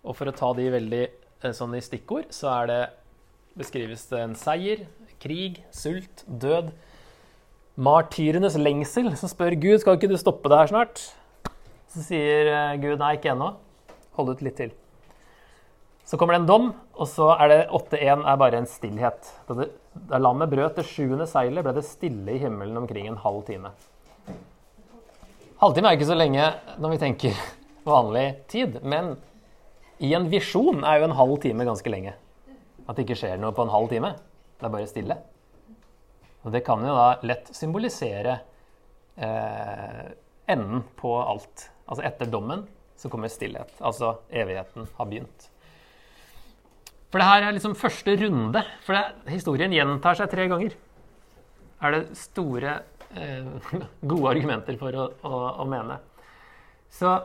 Og 0.08 0.16
for 0.16 0.32
å 0.32 0.38
ta 0.40 0.54
de 0.56 0.72
veldig 0.72 1.04
eh, 1.04 1.52
sånn 1.52 1.76
i 1.76 1.84
stikkord, 1.84 2.32
så 2.32 2.54
er 2.62 2.72
det 2.72 2.82
beskrives 3.60 4.08
det 4.08 4.24
en 4.24 4.40
seier, 4.40 4.88
krig, 5.20 5.60
sult, 5.76 6.24
død, 6.28 6.72
martyrenes 7.80 8.56
lengsel, 8.60 9.12
som 9.18 9.32
spør 9.32 9.56
Gud 9.58 9.82
skal 9.82 9.98
ikke 9.98 10.12
du 10.12 10.18
stoppe 10.20 10.52
det 10.52 10.60
her 10.60 10.72
snart. 10.72 11.02
Så 11.94 12.06
sier 12.06 12.50
eh, 12.50 12.78
Gud 12.82 13.02
nei, 13.02 13.16
ikke 13.18 13.34
ennå. 13.34 13.54
Hold 14.18 14.34
ut 14.34 14.44
litt 14.46 14.58
til. 14.60 14.74
Så 16.06 16.20
kommer 16.20 16.36
det 16.36 16.44
en 16.44 16.50
dom, 16.50 16.70
og 17.00 17.08
så 17.08 17.32
er 17.38 17.50
det 17.50 17.60
8-1 17.74 18.26
er 18.28 18.40
bare 18.42 18.60
en 18.60 18.70
stillhet. 18.70 19.30
Da, 19.48 19.56
det, 19.58 19.70
da 20.10 20.20
lammet 20.22 20.52
brøt 20.52 20.78
det 20.78 20.86
sjuende 20.90 21.26
seilet, 21.30 21.64
ble 21.64 21.74
det 21.78 21.86
stille 21.88 22.36
i 22.36 22.42
himmelen 22.42 22.82
omkring 22.82 23.08
en 23.10 23.22
halv 23.24 23.46
time. 23.48 23.72
Halvtime 25.64 25.90
er 25.90 25.96
ikke 25.96 26.10
så 26.10 26.18
lenge 26.18 26.50
når 26.82 26.92
vi 26.92 27.02
tenker 27.06 27.44
vanlig 27.88 28.26
tid, 28.52 28.82
men 28.84 29.16
i 30.04 30.12
en 30.18 30.28
visjon 30.30 30.84
er 30.84 31.00
jo 31.00 31.08
en 31.08 31.18
halv 31.18 31.38
time 31.46 31.66
ganske 31.70 31.94
lenge. 31.94 32.18
At 32.84 32.98
det 32.98 33.08
ikke 33.08 33.22
skjer 33.22 33.40
noe 33.40 33.56
på 33.56 33.64
en 33.64 33.72
halv 33.72 33.88
time. 33.94 34.12
Det 34.60 34.68
er 34.68 34.74
bare 34.74 34.90
stille. 34.90 35.22
Og 36.44 36.52
det 36.52 36.64
kan 36.68 36.84
jo 36.84 36.94
da 36.96 37.08
lett 37.24 37.50
symbolisere 37.56 38.38
eh, 39.16 40.06
enden 40.52 40.84
på 41.00 41.16
alt. 41.22 41.70
Altså 41.88 42.06
etter 42.08 42.30
dommen 42.32 42.66
så 43.00 43.12
kommer 43.12 43.32
stillhet. 43.32 43.72
Altså 43.84 44.18
evigheten 44.32 44.88
har 44.98 45.10
begynt. 45.10 45.50
For 47.14 47.22
det 47.22 47.30
her 47.30 47.46
er 47.46 47.56
liksom 47.56 47.76
første 47.78 48.16
runde. 48.24 48.64
For 48.86 48.98
det, 48.98 49.34
historien 49.36 49.76
gjentar 49.76 50.18
seg 50.18 50.32
tre 50.32 50.48
ganger. 50.52 50.76
Er 51.84 51.96
det 51.96 52.18
store, 52.18 52.80
eh, 53.14 53.78
gode 54.12 54.34
argumenter 54.34 54.80
for 54.80 54.98
å, 54.98 55.08
å, 55.24 55.42
å 55.64 55.68
mene. 55.70 56.00
Så 56.94 57.16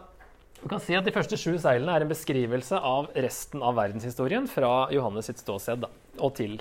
du 0.59 0.67
kan 0.71 0.83
si 0.83 0.97
at 0.99 1.07
De 1.07 1.15
første 1.15 1.39
sju 1.39 1.53
seilene 1.61 1.95
er 1.95 2.05
en 2.05 2.11
beskrivelse 2.11 2.79
av 2.83 3.11
resten 3.15 3.63
av 3.63 3.77
verdenshistorien 3.79 4.49
fra 4.51 4.89
Johannes 4.95 5.31
sitt 5.31 5.43
ståsted 5.43 5.85
da, 5.85 5.91
og 6.19 6.35
til, 6.39 6.59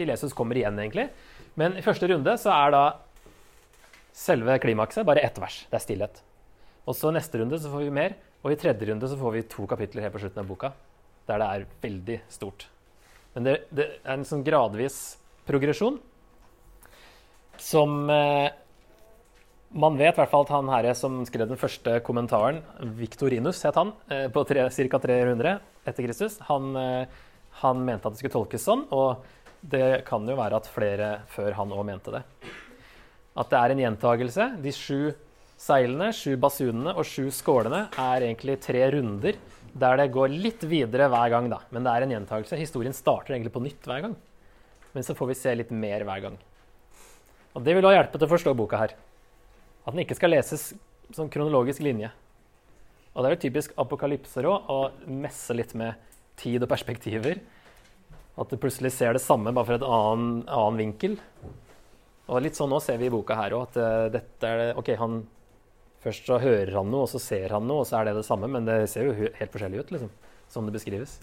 til 0.00 0.10
Jesus 0.12 0.34
kommer 0.36 0.58
igjen, 0.58 0.78
egentlig. 0.80 1.06
Men 1.60 1.78
i 1.78 1.84
første 1.84 2.08
runde 2.10 2.36
så 2.40 2.52
er 2.56 2.74
da 2.74 2.84
selve 4.16 4.58
klimakset 4.62 5.06
bare 5.06 5.22
ett 5.24 5.38
vers. 5.40 5.62
Det 5.70 5.78
er 5.78 5.86
stillhet. 5.86 6.22
Og 6.88 6.96
så 6.98 7.12
neste 7.14 7.40
runde 7.40 7.60
så 7.60 7.70
får 7.70 7.86
vi 7.86 7.94
mer, 7.94 8.16
og 8.40 8.52
i 8.52 8.58
tredje 8.58 8.88
runde 8.88 9.08
så 9.08 9.18
får 9.20 9.36
vi 9.36 9.48
to 9.52 9.66
kapitler 9.70 10.06
helt 10.06 10.16
på 10.16 10.22
slutten 10.24 10.42
av 10.42 10.48
boka 10.48 10.72
der 11.30 11.40
det 11.40 11.48
er 11.48 11.66
veldig 11.82 12.18
stort. 12.32 12.66
Men 13.34 13.46
det, 13.46 13.56
det 13.70 13.86
er 14.00 14.16
en 14.16 14.26
sånn 14.26 14.44
gradvis 14.46 14.98
progresjon 15.48 16.00
som 17.60 18.10
eh, 18.10 18.50
man 19.70 19.98
vet 20.00 20.16
i 20.16 20.18
hvert 20.18 20.32
fall 20.32 20.46
at 20.46 20.54
han 20.54 20.70
her 20.72 20.88
som 20.98 21.20
skrev 21.28 21.50
den 21.50 21.60
første 21.60 21.98
kommentaren, 22.06 22.62
Victorinus 22.98 23.60
het 23.66 23.78
han, 23.78 23.92
eh, 24.10 24.26
på 24.32 24.44
ca. 24.48 25.02
300 25.04 25.58
etter 25.86 26.06
Kristus, 26.06 26.40
han, 26.48 26.72
eh, 26.76 27.20
han, 27.62 27.84
mente 27.84 28.08
at 28.08 28.16
det 28.16 28.22
skulle 28.22 28.38
tolkes 28.38 28.66
sånn. 28.66 28.86
Og 28.90 29.22
det 29.60 30.04
kan 30.08 30.24
jo 30.28 30.36
være 30.38 30.60
at 30.60 30.68
flere 30.72 31.10
før 31.32 31.56
han 31.58 31.72
òg 31.76 31.84
mente 31.88 32.14
det. 32.14 32.22
At 33.38 33.50
det 33.52 33.58
er 33.60 33.74
en 33.74 33.82
gjentagelse. 33.84 34.46
De 34.62 34.72
sju 34.74 35.12
seilene, 35.60 36.10
sju 36.16 36.34
basunene 36.40 36.94
og 36.96 37.06
sju 37.06 37.28
skålene 37.34 37.86
er 38.00 38.24
egentlig 38.24 38.58
tre 38.64 38.86
runder 38.94 39.38
der 39.70 40.00
det 40.00 40.10
går 40.14 40.32
litt 40.32 40.64
videre 40.66 41.06
hver 41.12 41.30
gang. 41.30 41.50
da. 41.52 41.60
Men 41.70 41.84
det 41.86 41.92
er 41.92 42.06
en 42.06 42.14
gjentagelse. 42.16 42.58
Historien 42.58 42.96
starter 42.96 43.36
egentlig 43.36 43.52
på 43.54 43.62
nytt 43.62 43.86
hver 43.86 44.02
gang. 44.06 44.16
Men 44.92 45.06
så 45.06 45.14
får 45.14 45.30
vi 45.30 45.38
se 45.38 45.54
litt 45.54 45.70
mer 45.70 46.02
hver 46.08 46.24
gang. 46.24 46.38
Og 47.54 47.62
Det 47.64 47.74
vil 47.74 47.84
også 47.84 47.98
hjelpe 47.98 48.18
til 48.18 48.26
å 48.26 48.32
forstå 48.32 48.56
boka 48.56 48.80
her. 48.80 48.96
At 49.86 49.94
den 49.94 50.02
ikke 50.02 50.18
skal 50.18 50.34
leses 50.34 50.72
som 51.14 51.30
kronologisk 51.30 51.82
linje. 51.82 52.10
Og 53.14 53.22
det 53.22 53.30
er 53.30 53.34
jo 53.36 53.42
typisk 53.46 53.72
apokalypser 53.78 54.46
å 54.46 54.80
messe 55.06 55.54
litt 55.54 55.74
med 55.74 55.94
tid 56.38 56.62
og 56.62 56.70
perspektiver. 56.70 57.40
At 58.40 58.52
du 58.52 58.56
plutselig 58.60 58.94
ser 58.96 59.16
det 59.16 59.22
samme, 59.24 59.52
bare 59.52 59.68
fra 59.68 59.76
et 59.76 59.84
annen, 59.84 60.30
annen 60.48 60.80
vinkel. 60.80 61.18
Og 62.30 62.40
litt 62.44 62.56
sånn 62.56 62.70
nå 62.72 62.78
ser 62.82 63.00
vi 63.00 63.10
i 63.10 63.12
boka 63.12 63.36
her 63.36 63.56
òg, 63.56 63.68
at 63.68 63.80
uh, 63.80 64.06
dette 64.14 64.48
er 64.48 64.62
det 64.62 64.72
OK, 64.80 64.94
han 65.00 65.20
Først 66.00 66.24
så 66.24 66.38
hører 66.40 66.72
han 66.72 66.88
noe, 66.88 67.04
og 67.04 67.10
så 67.12 67.18
ser 67.20 67.52
han 67.52 67.66
noe, 67.68 67.82
og 67.82 67.88
så 67.88 67.98
er 67.98 68.08
det 68.08 68.14
det 68.16 68.24
samme, 68.24 68.48
men 68.48 68.64
det 68.64 68.86
ser 68.88 69.04
jo 69.04 69.12
helt 69.12 69.52
forskjellig 69.52 69.82
ut, 69.82 69.90
liksom, 69.92 70.12
som 70.48 70.64
det 70.64 70.72
beskrives. 70.72 71.18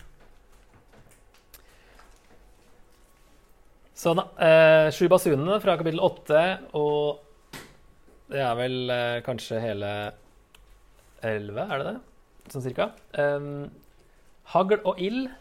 Så 3.98 4.14
da, 4.14 4.28
eh, 4.38 4.92
Sju 4.94 5.08
basunene 5.10 5.58
fra 5.64 5.80
kapittel 5.80 6.04
åtte, 6.06 6.44
og 6.78 7.58
det 8.30 8.44
er 8.46 8.54
vel 8.60 8.94
eh, 8.94 9.22
kanskje 9.26 9.64
hele 9.64 9.92
elleve, 11.26 11.66
er 11.66 11.82
det 11.82 11.90
det? 11.90 11.98
Sånn 12.54 12.68
cirka. 12.68 12.92
Um, 13.18 13.72
hagl 14.54 14.78
og 14.84 15.02
ild. 15.02 15.32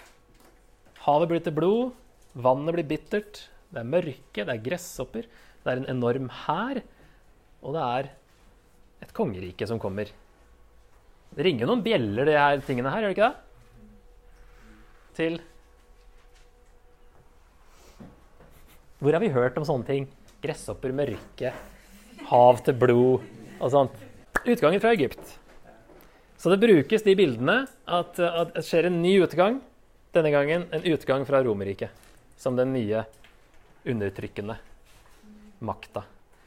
Havet 1.07 1.31
blir 1.31 1.43
til 1.45 1.55
blod. 1.55 1.95
Vannet 2.35 2.75
blir 2.75 2.89
bittert. 2.89 3.45
Det 3.71 3.83
er 3.83 3.91
mørke, 3.91 4.43
det 4.43 4.51
er 4.51 4.63
gresshopper. 4.63 5.27
Det 5.63 5.73
er 5.73 5.83
en 5.83 5.91
enorm 5.93 6.31
hær. 6.45 6.81
Og 7.63 7.77
det 7.77 7.83
er 7.83 8.09
et 9.07 9.13
kongerike 9.15 9.69
som 9.71 9.79
kommer. 9.83 10.11
Det 11.37 11.45
ringer 11.47 11.69
noen 11.69 11.85
bjeller, 11.85 12.27
de 12.27 12.35
her 12.39 12.63
tingene 12.65 12.91
her, 12.91 13.05
gjør 13.05 13.13
det 13.13 13.17
ikke 13.17 13.29
det? 13.29 13.43
Til 15.17 15.39
Hvor 18.97 19.13
har 19.13 19.21
vi 19.21 19.29
hørt 19.33 19.59
om 19.61 19.65
sånne 19.69 19.87
ting? 19.87 20.07
Gresshopper, 20.41 20.93
mørke, 20.97 21.53
hav 22.31 22.63
til 22.65 22.77
blod 22.81 23.27
og 23.61 23.71
sånt. 23.73 23.99
Utgangen 24.47 24.81
fra 24.81 24.95
Egypt. 24.97 25.37
Så 26.41 26.53
det 26.53 26.63
brukes 26.63 27.05
de 27.05 27.15
bildene 27.19 27.59
at, 27.85 28.19
at 28.19 28.55
det 28.57 28.65
skjer 28.65 28.89
en 28.89 29.03
ny 29.03 29.19
utgang. 29.25 29.61
Denne 30.17 30.31
gangen 30.33 30.63
en 30.73 30.85
utgang 30.89 31.27
fra 31.29 31.43
Romerriket. 31.45 31.91
Som 32.41 32.57
den 32.57 32.73
nye 32.73 33.03
undertrykkende 33.85 34.57
makta. 35.59 36.07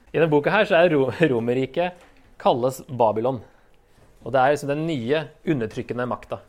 I 0.10 0.18
denne 0.18 0.32
boka 0.32 0.50
her 0.50 0.66
så 0.66 0.80
er 0.80 0.94
Romerriket 1.32 2.08
kalles 2.42 2.82
Babylon. 2.88 3.44
Og 4.26 4.34
det 4.34 4.42
er 4.42 4.56
liksom 4.56 4.72
den 4.72 4.88
nye 4.88 5.22
undertrykkende 5.46 6.08
makta. 6.10 6.42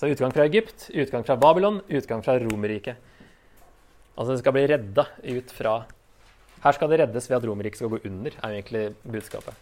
Så 0.00 0.08
utgang 0.08 0.32
fra 0.32 0.46
Egypt, 0.48 0.88
utgang 0.96 1.26
fra 1.28 1.36
Babylon, 1.36 1.82
utgang 1.92 2.24
fra 2.24 2.38
Romerriket. 2.40 2.96
Altså 4.16 4.32
det 4.32 4.40
skal 4.40 4.56
bli 4.56 4.66
redda 4.72 5.06
ut 5.28 5.52
fra 5.52 5.76
Her 6.62 6.76
skal 6.76 6.90
det 6.92 7.02
reddes 7.02 7.28
ved 7.28 7.36
at 7.36 7.46
Romerriket 7.48 7.82
skal 7.82 7.92
gå 7.92 8.00
under, 8.06 8.32
er 8.32 8.52
jo 8.52 8.58
egentlig 8.60 8.82
budskapet. 9.02 9.54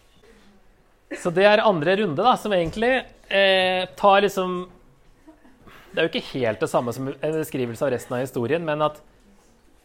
Så 1.19 1.33
det 1.35 1.47
er 1.49 1.63
andre 1.65 1.97
runde, 2.05 2.23
da, 2.23 2.37
som 2.39 2.53
egentlig 2.55 2.93
eh, 3.27 3.89
tar 3.99 4.21
liksom 4.23 4.61
Det 5.91 5.99
er 5.99 6.07
jo 6.07 6.11
ikke 6.13 6.39
helt 6.39 6.61
det 6.63 6.71
samme 6.71 6.93
som 6.95 7.09
en 7.11 7.39
beskrivelse 7.41 7.83
av 7.83 7.91
resten 7.95 8.15
av 8.15 8.23
historien, 8.23 8.63
men 8.67 8.83
at, 8.87 9.01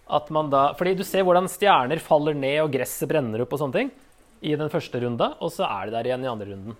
at 0.05 0.29
man 0.33 0.51
da 0.53 0.67
Fordi 0.77 0.93
du 0.99 1.03
ser 1.07 1.25
hvordan 1.25 1.49
stjerner 1.49 2.01
faller 2.03 2.37
ned, 2.37 2.59
og 2.61 2.73
gresset 2.75 3.09
brenner 3.09 3.41
opp 3.41 3.55
og 3.55 3.63
sånne 3.63 3.79
ting 3.79 3.91
i 4.45 4.53
den 4.59 4.69
første 4.69 5.01
runda, 5.01 5.31
og 5.41 5.49
så 5.53 5.65
er 5.65 5.87
det 5.87 5.95
der 5.95 6.11
igjen 6.11 6.27
i 6.27 6.29
andre 6.29 6.49
runden. 6.51 6.77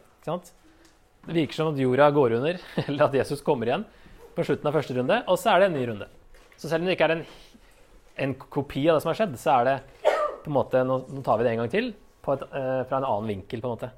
Det 1.25 1.33
virker 1.33 1.57
som 1.57 1.71
at 1.71 1.81
jorda 1.81 2.11
går 2.13 2.37
under, 2.37 2.61
eller 2.85 3.07
at 3.07 3.17
Jesus 3.17 3.41
kommer 3.45 3.71
igjen 3.71 3.87
på 4.35 4.45
slutten 4.45 4.69
av 4.69 4.75
første 4.75 4.97
runde, 4.97 5.19
og 5.31 5.39
så 5.41 5.53
er 5.53 5.63
det 5.63 5.69
en 5.71 5.77
ny 5.79 5.85
runde. 5.89 6.07
Så 6.59 6.69
selv 6.69 6.83
om 6.83 6.89
det 6.89 6.97
ikke 6.97 7.07
er 7.09 7.17
en, 7.17 7.25
en 8.27 8.35
kopi 8.35 8.85
av 8.89 8.97
det 8.97 9.05
som 9.05 9.11
har 9.13 9.19
skjedd, 9.23 9.37
så 9.41 9.57
er 9.57 9.69
det 9.69 9.77
på 10.43 10.51
en 10.51 10.57
måte, 10.59 10.83
Nå, 10.85 10.99
nå 11.09 11.23
tar 11.25 11.39
vi 11.39 11.47
det 11.47 11.55
en 11.55 11.63
gang 11.63 11.71
til 11.73 11.89
et, 11.89 12.43
eh, 12.45 12.81
fra 12.85 12.99
en 12.99 13.07
annen 13.07 13.31
vinkel. 13.31 13.63
på 13.63 13.71
en 13.71 13.77
måte. 13.77 13.89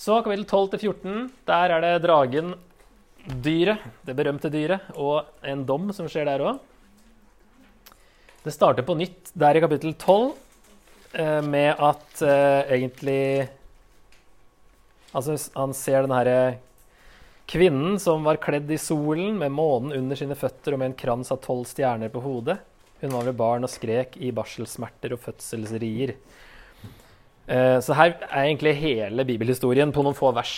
Så 0.00 0.16
kapittel 0.24 0.46
12-14, 0.48 1.30
der 1.44 1.74
er 1.76 1.84
det 1.84 2.02
dragen, 2.06 2.54
dyret, 3.26 3.82
det 4.06 4.16
berømte 4.18 4.50
dyret, 4.52 4.92
og 4.96 5.28
en 5.46 5.64
dom 5.68 5.90
som 5.96 6.08
skjer 6.10 6.28
der 6.28 6.44
òg. 6.44 6.60
Det 8.40 8.54
starter 8.54 8.86
på 8.86 8.96
nytt 8.96 9.34
der 9.36 9.58
i 9.58 9.62
kapittel 9.62 9.92
12 9.94 10.30
Eh, 11.12 11.42
med 11.42 11.74
at 11.74 12.22
uh, 12.22 12.70
egentlig 12.70 13.48
Altså, 15.10 15.34
han 15.56 15.72
ser 15.74 16.04
den 16.04 16.12
herre 16.14 16.42
kvinnen 17.50 17.96
som 17.98 18.22
var 18.22 18.38
kledd 18.38 18.68
i 18.70 18.76
solen, 18.78 19.32
med 19.40 19.50
månen 19.50 19.90
under 19.96 20.14
sine 20.14 20.36
føtter 20.38 20.76
og 20.76 20.78
med 20.78 20.92
en 20.92 21.00
krans 21.00 21.32
av 21.34 21.40
tolv 21.42 21.64
stjerner 21.66 22.12
på 22.14 22.22
hodet. 22.22 22.60
Hun 23.00 23.16
var 23.16 23.26
ved 23.26 23.34
barn 23.40 23.66
og 23.66 23.72
skrek 23.72 24.14
i 24.22 24.30
barselsmerter 24.30 25.16
og 25.16 25.22
fødselsrier. 25.24 26.14
Uh, 27.50 27.82
så 27.82 27.98
her 27.98 28.14
er 28.20 28.44
egentlig 28.44 28.76
hele 28.78 29.26
bibelhistorien 29.26 29.90
på 29.90 30.06
noen 30.06 30.14
få 30.14 30.30
vers, 30.36 30.54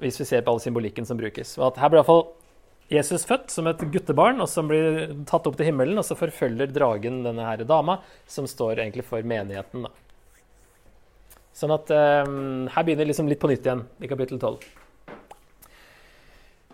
hvis 0.00 0.20
vi 0.20 0.28
ser 0.28 0.44
på 0.44 0.54
all 0.54 0.62
symbolikken 0.62 1.06
som 1.08 1.18
brukes. 1.20 1.56
Og 1.60 1.70
at 1.70 1.80
her 1.82 1.92
blir 1.92 2.02
iallfall 2.02 2.26
Jesus 2.90 3.22
født 3.22 3.52
som 3.54 3.68
et 3.70 3.82
guttebarn, 3.94 4.40
og 4.42 4.48
som 4.50 4.66
blir 4.66 5.12
tatt 5.30 5.46
opp 5.46 5.54
til 5.58 5.68
himmelen. 5.68 5.98
Og 6.00 6.06
så 6.06 6.18
forfølger 6.18 6.72
dragen 6.74 7.22
denne 7.22 7.46
her 7.46 7.62
dama, 7.68 8.00
som 8.26 8.48
står 8.50 8.80
egentlig 8.80 9.06
for 9.06 9.22
menigheten. 9.22 9.86
da. 9.86 9.92
Sånn 11.54 11.74
at 11.74 11.90
um, 12.26 12.66
Her 12.72 12.86
begynner 12.86 13.08
liksom 13.08 13.30
litt 13.30 13.40
på 13.42 13.50
nytt 13.50 13.66
igjen, 13.66 13.84
i 14.02 14.10
kapittel 14.10 14.40
12. 14.40 14.66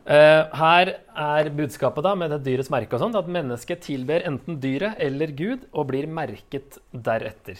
Uh, 0.06 0.14
eh, 0.14 0.42
her 0.54 0.92
er 0.94 1.48
budskapet 1.58 2.04
da, 2.06 2.14
med 2.14 2.30
det 2.30 2.44
dyrets 2.46 2.70
merke 2.70 2.94
og 2.94 3.02
sånt, 3.02 3.18
at 3.18 3.28
mennesket 3.36 3.82
tilber 3.84 4.24
enten 4.28 4.60
dyret 4.62 5.00
eller 5.02 5.34
Gud 5.36 5.66
og 5.72 5.88
blir 5.90 6.06
merket 6.06 6.78
deretter. 6.94 7.58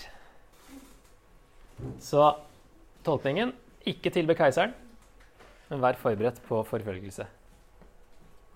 Så 2.01 2.31
tolkningen 3.05 3.51
ikke 3.87 4.13
tilbe 4.15 4.37
keiseren, 4.39 4.73
men 5.71 5.83
vær 5.83 5.99
forberedt 5.99 6.41
på 6.47 6.63
forfølgelse. 6.69 7.27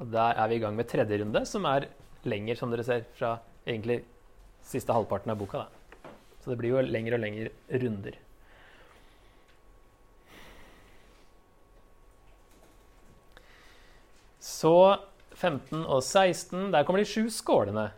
Og 0.01 0.13
Der 0.13 0.39
er 0.39 0.49
vi 0.49 0.57
i 0.57 0.63
gang 0.63 0.77
med 0.77 0.89
tredje 0.89 1.21
runde, 1.23 1.45
som 1.47 1.65
er 1.65 1.89
lenger, 2.25 2.57
som 2.57 2.71
dere 2.71 2.85
ser, 2.85 3.05
fra 3.15 3.39
egentlig 3.67 4.03
siste 4.63 4.93
halvparten 4.93 5.31
av 5.31 5.39
boka. 5.39 5.65
Da. 5.65 6.11
Så 6.41 6.51
det 6.51 6.59
blir 6.59 6.75
jo 6.75 6.83
lengre 6.85 7.19
og 7.19 7.21
lengre 7.21 7.51
runder. 7.83 8.17
Så 14.41 14.97
15 15.37 15.85
og 15.85 16.03
16, 16.03 16.71
der 16.73 16.85
kommer 16.85 17.01
de 17.01 17.09
sju 17.09 17.29
skålene. 17.33 17.91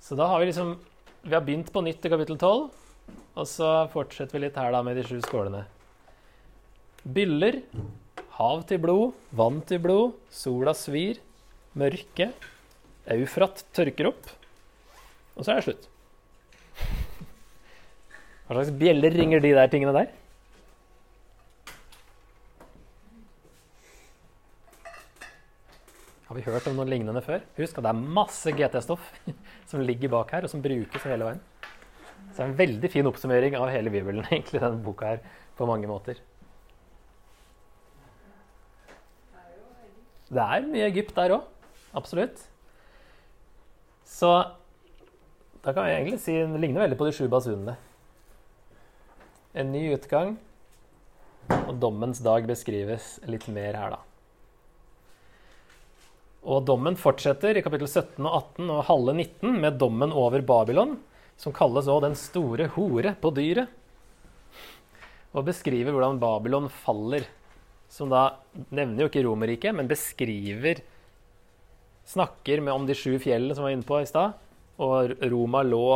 Så 0.00 0.16
da 0.16 0.26
har 0.28 0.40
vi 0.40 0.50
liksom 0.50 0.78
Vi 1.22 1.34
har 1.34 1.44
begynt 1.46 1.68
på 1.70 1.80
nytt 1.80 2.04
i 2.04 2.10
kapittel 2.10 2.34
12, 2.36 2.70
og 3.38 3.46
så 3.46 3.86
fortsetter 3.92 4.34
vi 4.34 4.40
litt 4.42 4.56
her 4.58 4.72
da 4.74 4.80
med 4.82 4.96
de 4.98 5.04
sju 5.06 5.20
skålene. 5.22 5.60
Byller 7.02 7.58
Hav 8.38 8.62
til 8.70 8.78
blod, 8.78 9.16
vann 9.34 9.58
til 9.66 9.80
blod, 9.82 10.14
sola 10.32 10.72
svir, 10.76 11.18
mørke. 11.78 12.30
Eufrat 13.12 13.60
tørker 13.74 14.08
opp. 14.12 14.30
Og 15.34 15.44
så 15.44 15.52
er 15.52 15.60
det 15.60 15.66
slutt. 15.66 15.88
Hva 18.46 18.56
slags 18.56 18.72
bjeller 18.78 19.14
ringer 19.18 19.42
de 19.42 19.52
der 19.58 19.70
tingene 19.72 19.94
der? 19.98 20.08
Har 26.30 26.38
vi 26.38 26.46
hørt 26.46 26.70
om 26.70 26.78
noe 26.78 26.88
lignende 26.88 27.20
før? 27.20 27.42
Husk 27.58 27.76
at 27.76 27.84
det 27.84 27.92
er 27.92 28.12
masse 28.16 28.56
GT-stoff 28.56 29.12
som 29.70 29.84
ligger 29.84 30.14
bak 30.14 30.32
her, 30.38 30.46
og 30.46 30.54
som 30.54 30.64
brukes 30.64 31.10
hele 31.10 31.28
veien. 31.28 31.46
Så 32.30 32.38
det 32.38 32.44
er 32.46 32.50
en 32.52 32.60
veldig 32.62 32.90
fin 32.94 33.10
oppsummering 33.10 33.58
av 33.58 33.74
hele 33.74 33.92
Bibelen, 33.92 34.24
egentlig, 34.32 34.62
denne 34.62 34.80
boka 34.86 35.16
her, 35.16 35.24
på 35.58 35.68
mange 35.68 35.90
måter. 35.90 36.22
Det 40.32 40.40
er 40.40 40.68
mye 40.68 40.88
Egypt 40.88 41.14
der 41.16 41.36
òg. 41.36 41.48
Absolutt. 41.92 42.40
Så 44.08 44.30
da 45.62 45.72
kan 45.72 45.84
vi 45.84 45.92
egentlig 45.92 46.20
si 46.22 46.34
det 46.34 46.60
ligner 46.60 46.86
veldig 46.86 46.98
på 47.00 47.08
de 47.08 47.16
sju 47.16 47.26
basunene. 47.32 47.76
en 49.52 49.72
ny 49.72 49.82
utgang. 49.92 50.36
Og 51.52 51.74
dommens 51.80 52.22
dag 52.24 52.46
beskrives 52.48 53.18
litt 53.28 53.44
mer 53.52 53.76
her, 53.76 53.96
da. 53.96 54.00
Og 56.42 56.64
dommen 56.66 56.96
fortsetter 56.98 57.58
i 57.58 57.62
kapittel 57.62 57.86
17 57.86 58.24
og 58.24 58.32
18 58.56 58.70
og 58.72 58.84
halve 58.88 59.14
19 59.14 59.60
med 59.62 59.78
dommen 59.78 60.14
over 60.16 60.42
Babylon, 60.42 60.96
som 61.36 61.52
kalles 61.52 61.86
òg 61.86 62.02
'den 62.02 62.16
store 62.16 62.66
hore 62.74 63.14
på 63.20 63.30
dyret'. 63.30 63.68
Og 65.34 65.44
beskriver 65.44 65.92
hvordan 65.92 66.18
Babylon 66.18 66.68
faller. 66.68 67.26
Som 67.92 68.12
da 68.12 68.38
nevner 68.72 69.04
jo 69.04 69.10
ikke 69.10 69.24
Romerriket, 69.26 69.76
men 69.76 69.90
beskriver 69.90 70.80
Snakker 72.08 72.58
med 72.60 72.74
om 72.74 72.86
de 72.86 72.96
sju 72.98 73.14
fjellene 73.22 73.54
som 73.54 73.62
var 73.62 73.70
inne 73.76 73.86
på 73.86 74.00
i 74.02 74.08
stad. 74.10 74.34
Og 74.82 75.12
Roma 75.30 75.60
lå 75.62 75.86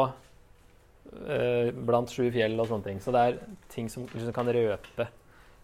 eh, 1.26 1.72
blant 1.74 2.12
sju 2.12 2.28
fjell 2.30 2.54
og 2.62 2.68
sånne 2.70 2.86
ting. 2.86 3.00
Så 3.02 3.14
det 3.14 3.24
er 3.24 3.40
ting 3.72 3.90
som 3.90 4.06
liksom 4.12 4.36
kan 4.36 4.52
røpe 4.54 5.08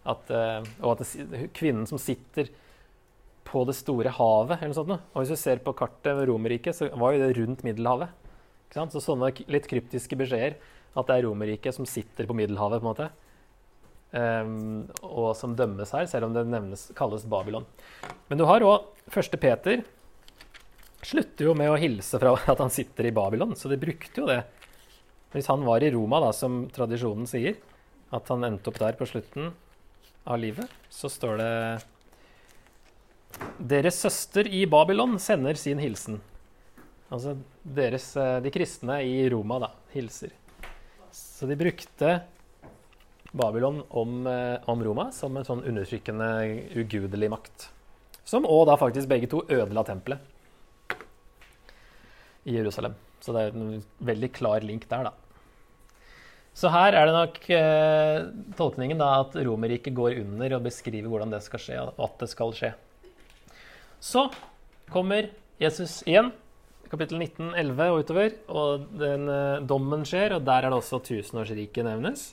at, 0.02 0.32
eh, 0.34 0.66
Og 0.82 0.96
at 0.96 1.04
det, 1.04 1.52
kvinnen 1.54 1.86
som 1.86 2.00
sitter 2.02 2.50
på 3.46 3.64
det 3.68 3.76
store 3.78 4.10
havet. 4.10 4.58
eller 4.58 4.74
noe 4.74 4.80
sånt. 4.80 4.98
Og 5.14 5.22
hvis 5.22 5.34
du 5.36 5.36
ser 5.36 5.62
på 5.62 5.76
kartet 5.78 6.16
ved 6.16 6.28
Romerriket, 6.28 6.74
så 6.74 6.90
var 6.90 7.12
jo 7.12 7.22
det 7.22 7.36
rundt 7.38 7.62
Middelhavet. 7.62 8.08
Så 8.72 9.04
sånne 9.04 9.30
litt 9.46 9.68
kryptiske 9.68 10.16
beskjeder. 10.16 10.56
At 10.96 11.06
det 11.06 11.16
er 11.16 11.28
Romerriket 11.28 11.74
som 11.74 11.86
sitter 11.86 12.26
på 12.26 12.34
Middelhavet, 12.34 12.80
på 12.80 12.88
en 12.88 12.94
måte. 12.94 13.10
Um, 14.12 14.90
og 15.08 15.30
som 15.38 15.54
dømmes 15.56 15.94
her, 15.96 16.04
selv 16.10 16.28
om 16.28 16.34
det 16.36 16.44
nevnes, 16.44 16.90
kalles 16.96 17.24
Babylon. 17.24 17.64
Men 18.28 18.40
du 18.40 18.44
har 18.48 18.64
òg 18.66 18.90
første 19.12 19.40
Peter. 19.40 19.84
Slutter 21.02 21.48
jo 21.48 21.54
med 21.58 21.72
å 21.72 21.78
hilse 21.80 22.20
fra 22.20 22.34
at 22.52 22.60
han 22.60 22.72
sitter 22.72 23.08
i 23.08 23.14
Babylon, 23.16 23.56
så 23.56 23.72
de 23.72 23.80
brukte 23.80 24.22
jo 24.22 24.28
det. 24.28 24.42
Hvis 25.32 25.48
han 25.48 25.64
var 25.64 25.80
i 25.80 25.90
Roma, 25.94 26.20
da, 26.20 26.32
som 26.36 26.66
tradisjonen 26.72 27.28
sier, 27.30 27.56
at 28.12 28.28
han 28.28 28.44
endte 28.44 28.68
opp 28.68 28.82
der 28.82 28.98
på 28.98 29.08
slutten 29.08 29.54
av 30.28 30.36
livet, 30.38 30.68
så 30.92 31.08
står 31.10 31.40
det 31.40 31.52
deres 33.56 33.96
søster 33.96 34.44
i 34.44 34.66
Babylon 34.68 35.16
sender 35.22 35.56
sin 35.56 35.80
hilsen. 35.80 36.20
Altså 37.12 37.36
deres, 37.62 38.10
eh, 38.16 38.38
de 38.44 38.52
kristne 38.52 39.00
i 39.04 39.24
Roma 39.32 39.58
da, 39.62 39.70
hilser. 39.92 40.32
Så 41.12 41.48
de 41.48 41.56
brukte 41.56 42.20
Babylon 43.32 43.82
om, 43.88 44.26
eh, 44.26 44.58
om 44.68 44.84
Roma 44.84 45.08
som 45.12 45.36
en 45.36 45.46
sånn 45.46 45.64
undertrykkende, 45.64 46.28
ugudelig 46.76 47.30
makt. 47.32 47.70
Som 48.24 48.44
òg 48.44 48.66
da 48.68 48.76
faktisk 48.78 49.08
begge 49.08 49.30
to 49.30 49.42
ødela 49.48 49.84
tempelet 49.84 50.20
i 52.44 52.58
Jerusalem. 52.58 52.94
Så 53.22 53.32
det 53.32 53.42
er 53.42 53.56
en 53.56 53.82
veldig 54.02 54.32
klar 54.34 54.64
link 54.66 54.88
der, 54.90 55.08
da. 55.10 55.12
Så 56.52 56.68
her 56.68 56.92
er 56.92 57.08
det 57.08 57.14
nok 57.16 57.38
eh, 57.56 58.18
tolkningen 58.58 59.00
da 59.00 59.22
at 59.22 59.36
Romerriket 59.40 59.94
går 59.96 60.18
under 60.20 60.58
og 60.58 60.66
beskriver 60.66 61.08
hvordan 61.08 61.32
det 61.32 61.40
skal 61.46 61.62
skje, 61.62 61.78
og 61.80 62.02
at 62.04 62.18
det 62.20 62.28
skal 62.28 62.52
skje. 62.56 62.72
Så 64.02 64.26
kommer 64.92 65.30
Jesus 65.62 66.02
igjen, 66.04 66.28
kapittel 66.92 67.16
19, 67.22 67.54
11 67.56 67.88
og 67.88 68.02
utover, 68.04 68.36
og 68.52 68.86
den 69.00 69.24
eh, 69.32 69.64
dommen 69.64 70.04
skjer, 70.04 70.36
og 70.36 70.44
der 70.44 70.66
er 70.66 70.74
det 70.74 70.82
også 70.82 71.00
tusenårsriket 71.08 71.88
nevnes. 71.88 72.32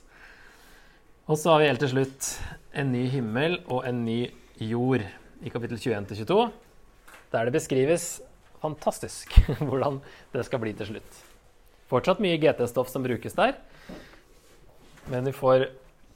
Og 1.30 1.38
så 1.38 1.52
har 1.52 1.60
vi 1.62 1.66
helt 1.68 1.78
til 1.78 1.92
slutt 1.92 2.28
en 2.74 2.88
ny 2.90 3.04
himmel 3.12 3.52
og 3.70 3.84
en 3.86 4.00
ny 4.02 4.32
jord 4.58 5.04
i 5.46 5.52
kapittel 5.54 5.78
21-22, 5.78 6.48
der 7.30 7.46
det 7.46 7.54
beskrives 7.54 8.06
fantastisk 8.58 9.36
hvordan 9.68 10.00
det 10.34 10.42
skal 10.48 10.62
bli 10.64 10.72
til 10.74 10.90
slutt. 10.90 11.20
Fortsatt 11.86 12.18
mye 12.24 12.40
GT-stoff 12.42 12.90
som 12.90 13.06
brukes 13.06 13.38
der, 13.38 13.54
men 15.06 15.30
vi 15.30 15.36
får 15.36 15.68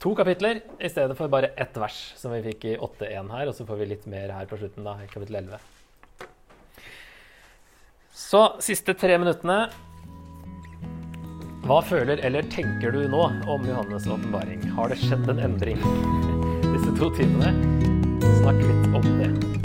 to 0.03 0.17
kapitler 0.19 0.65
i 0.83 0.91
stedet 0.91 1.15
for 1.15 1.31
bare 1.31 1.55
ett 1.63 1.79
vers, 1.79 2.03
som 2.19 2.35
vi 2.35 2.43
fikk 2.51 2.67
i 2.73 2.75
8.1 2.75 3.31
her. 3.37 3.47
Og 3.47 3.55
så 3.55 3.71
får 3.71 3.85
vi 3.85 3.91
litt 3.95 4.11
mer 4.11 4.35
her 4.35 4.51
på 4.51 4.59
slutten, 4.59 4.83
da, 4.83 4.99
i 4.99 5.11
kapittel 5.15 5.39
11. 5.45 5.63
Så 8.11 8.47
siste 8.67 8.99
tre 8.99 9.23
minuttene. 9.23 9.69
Hva 11.65 11.79
føler 11.81 12.21
eller 12.21 12.45
tenker 12.53 12.93
du 12.93 13.07
nå 13.09 13.23
om 13.49 13.63
Johannes' 13.65 14.05
åpenbaring? 14.05 14.67
Har 14.77 14.93
det 14.93 14.99
skjedd 15.01 15.31
en 15.33 15.41
endring 15.47 15.81
disse 16.75 16.93
to 16.99 17.09
timene? 17.17 17.55
Snakk 18.43 18.61
litt 18.61 18.91
om 18.93 19.09
det. 19.23 19.64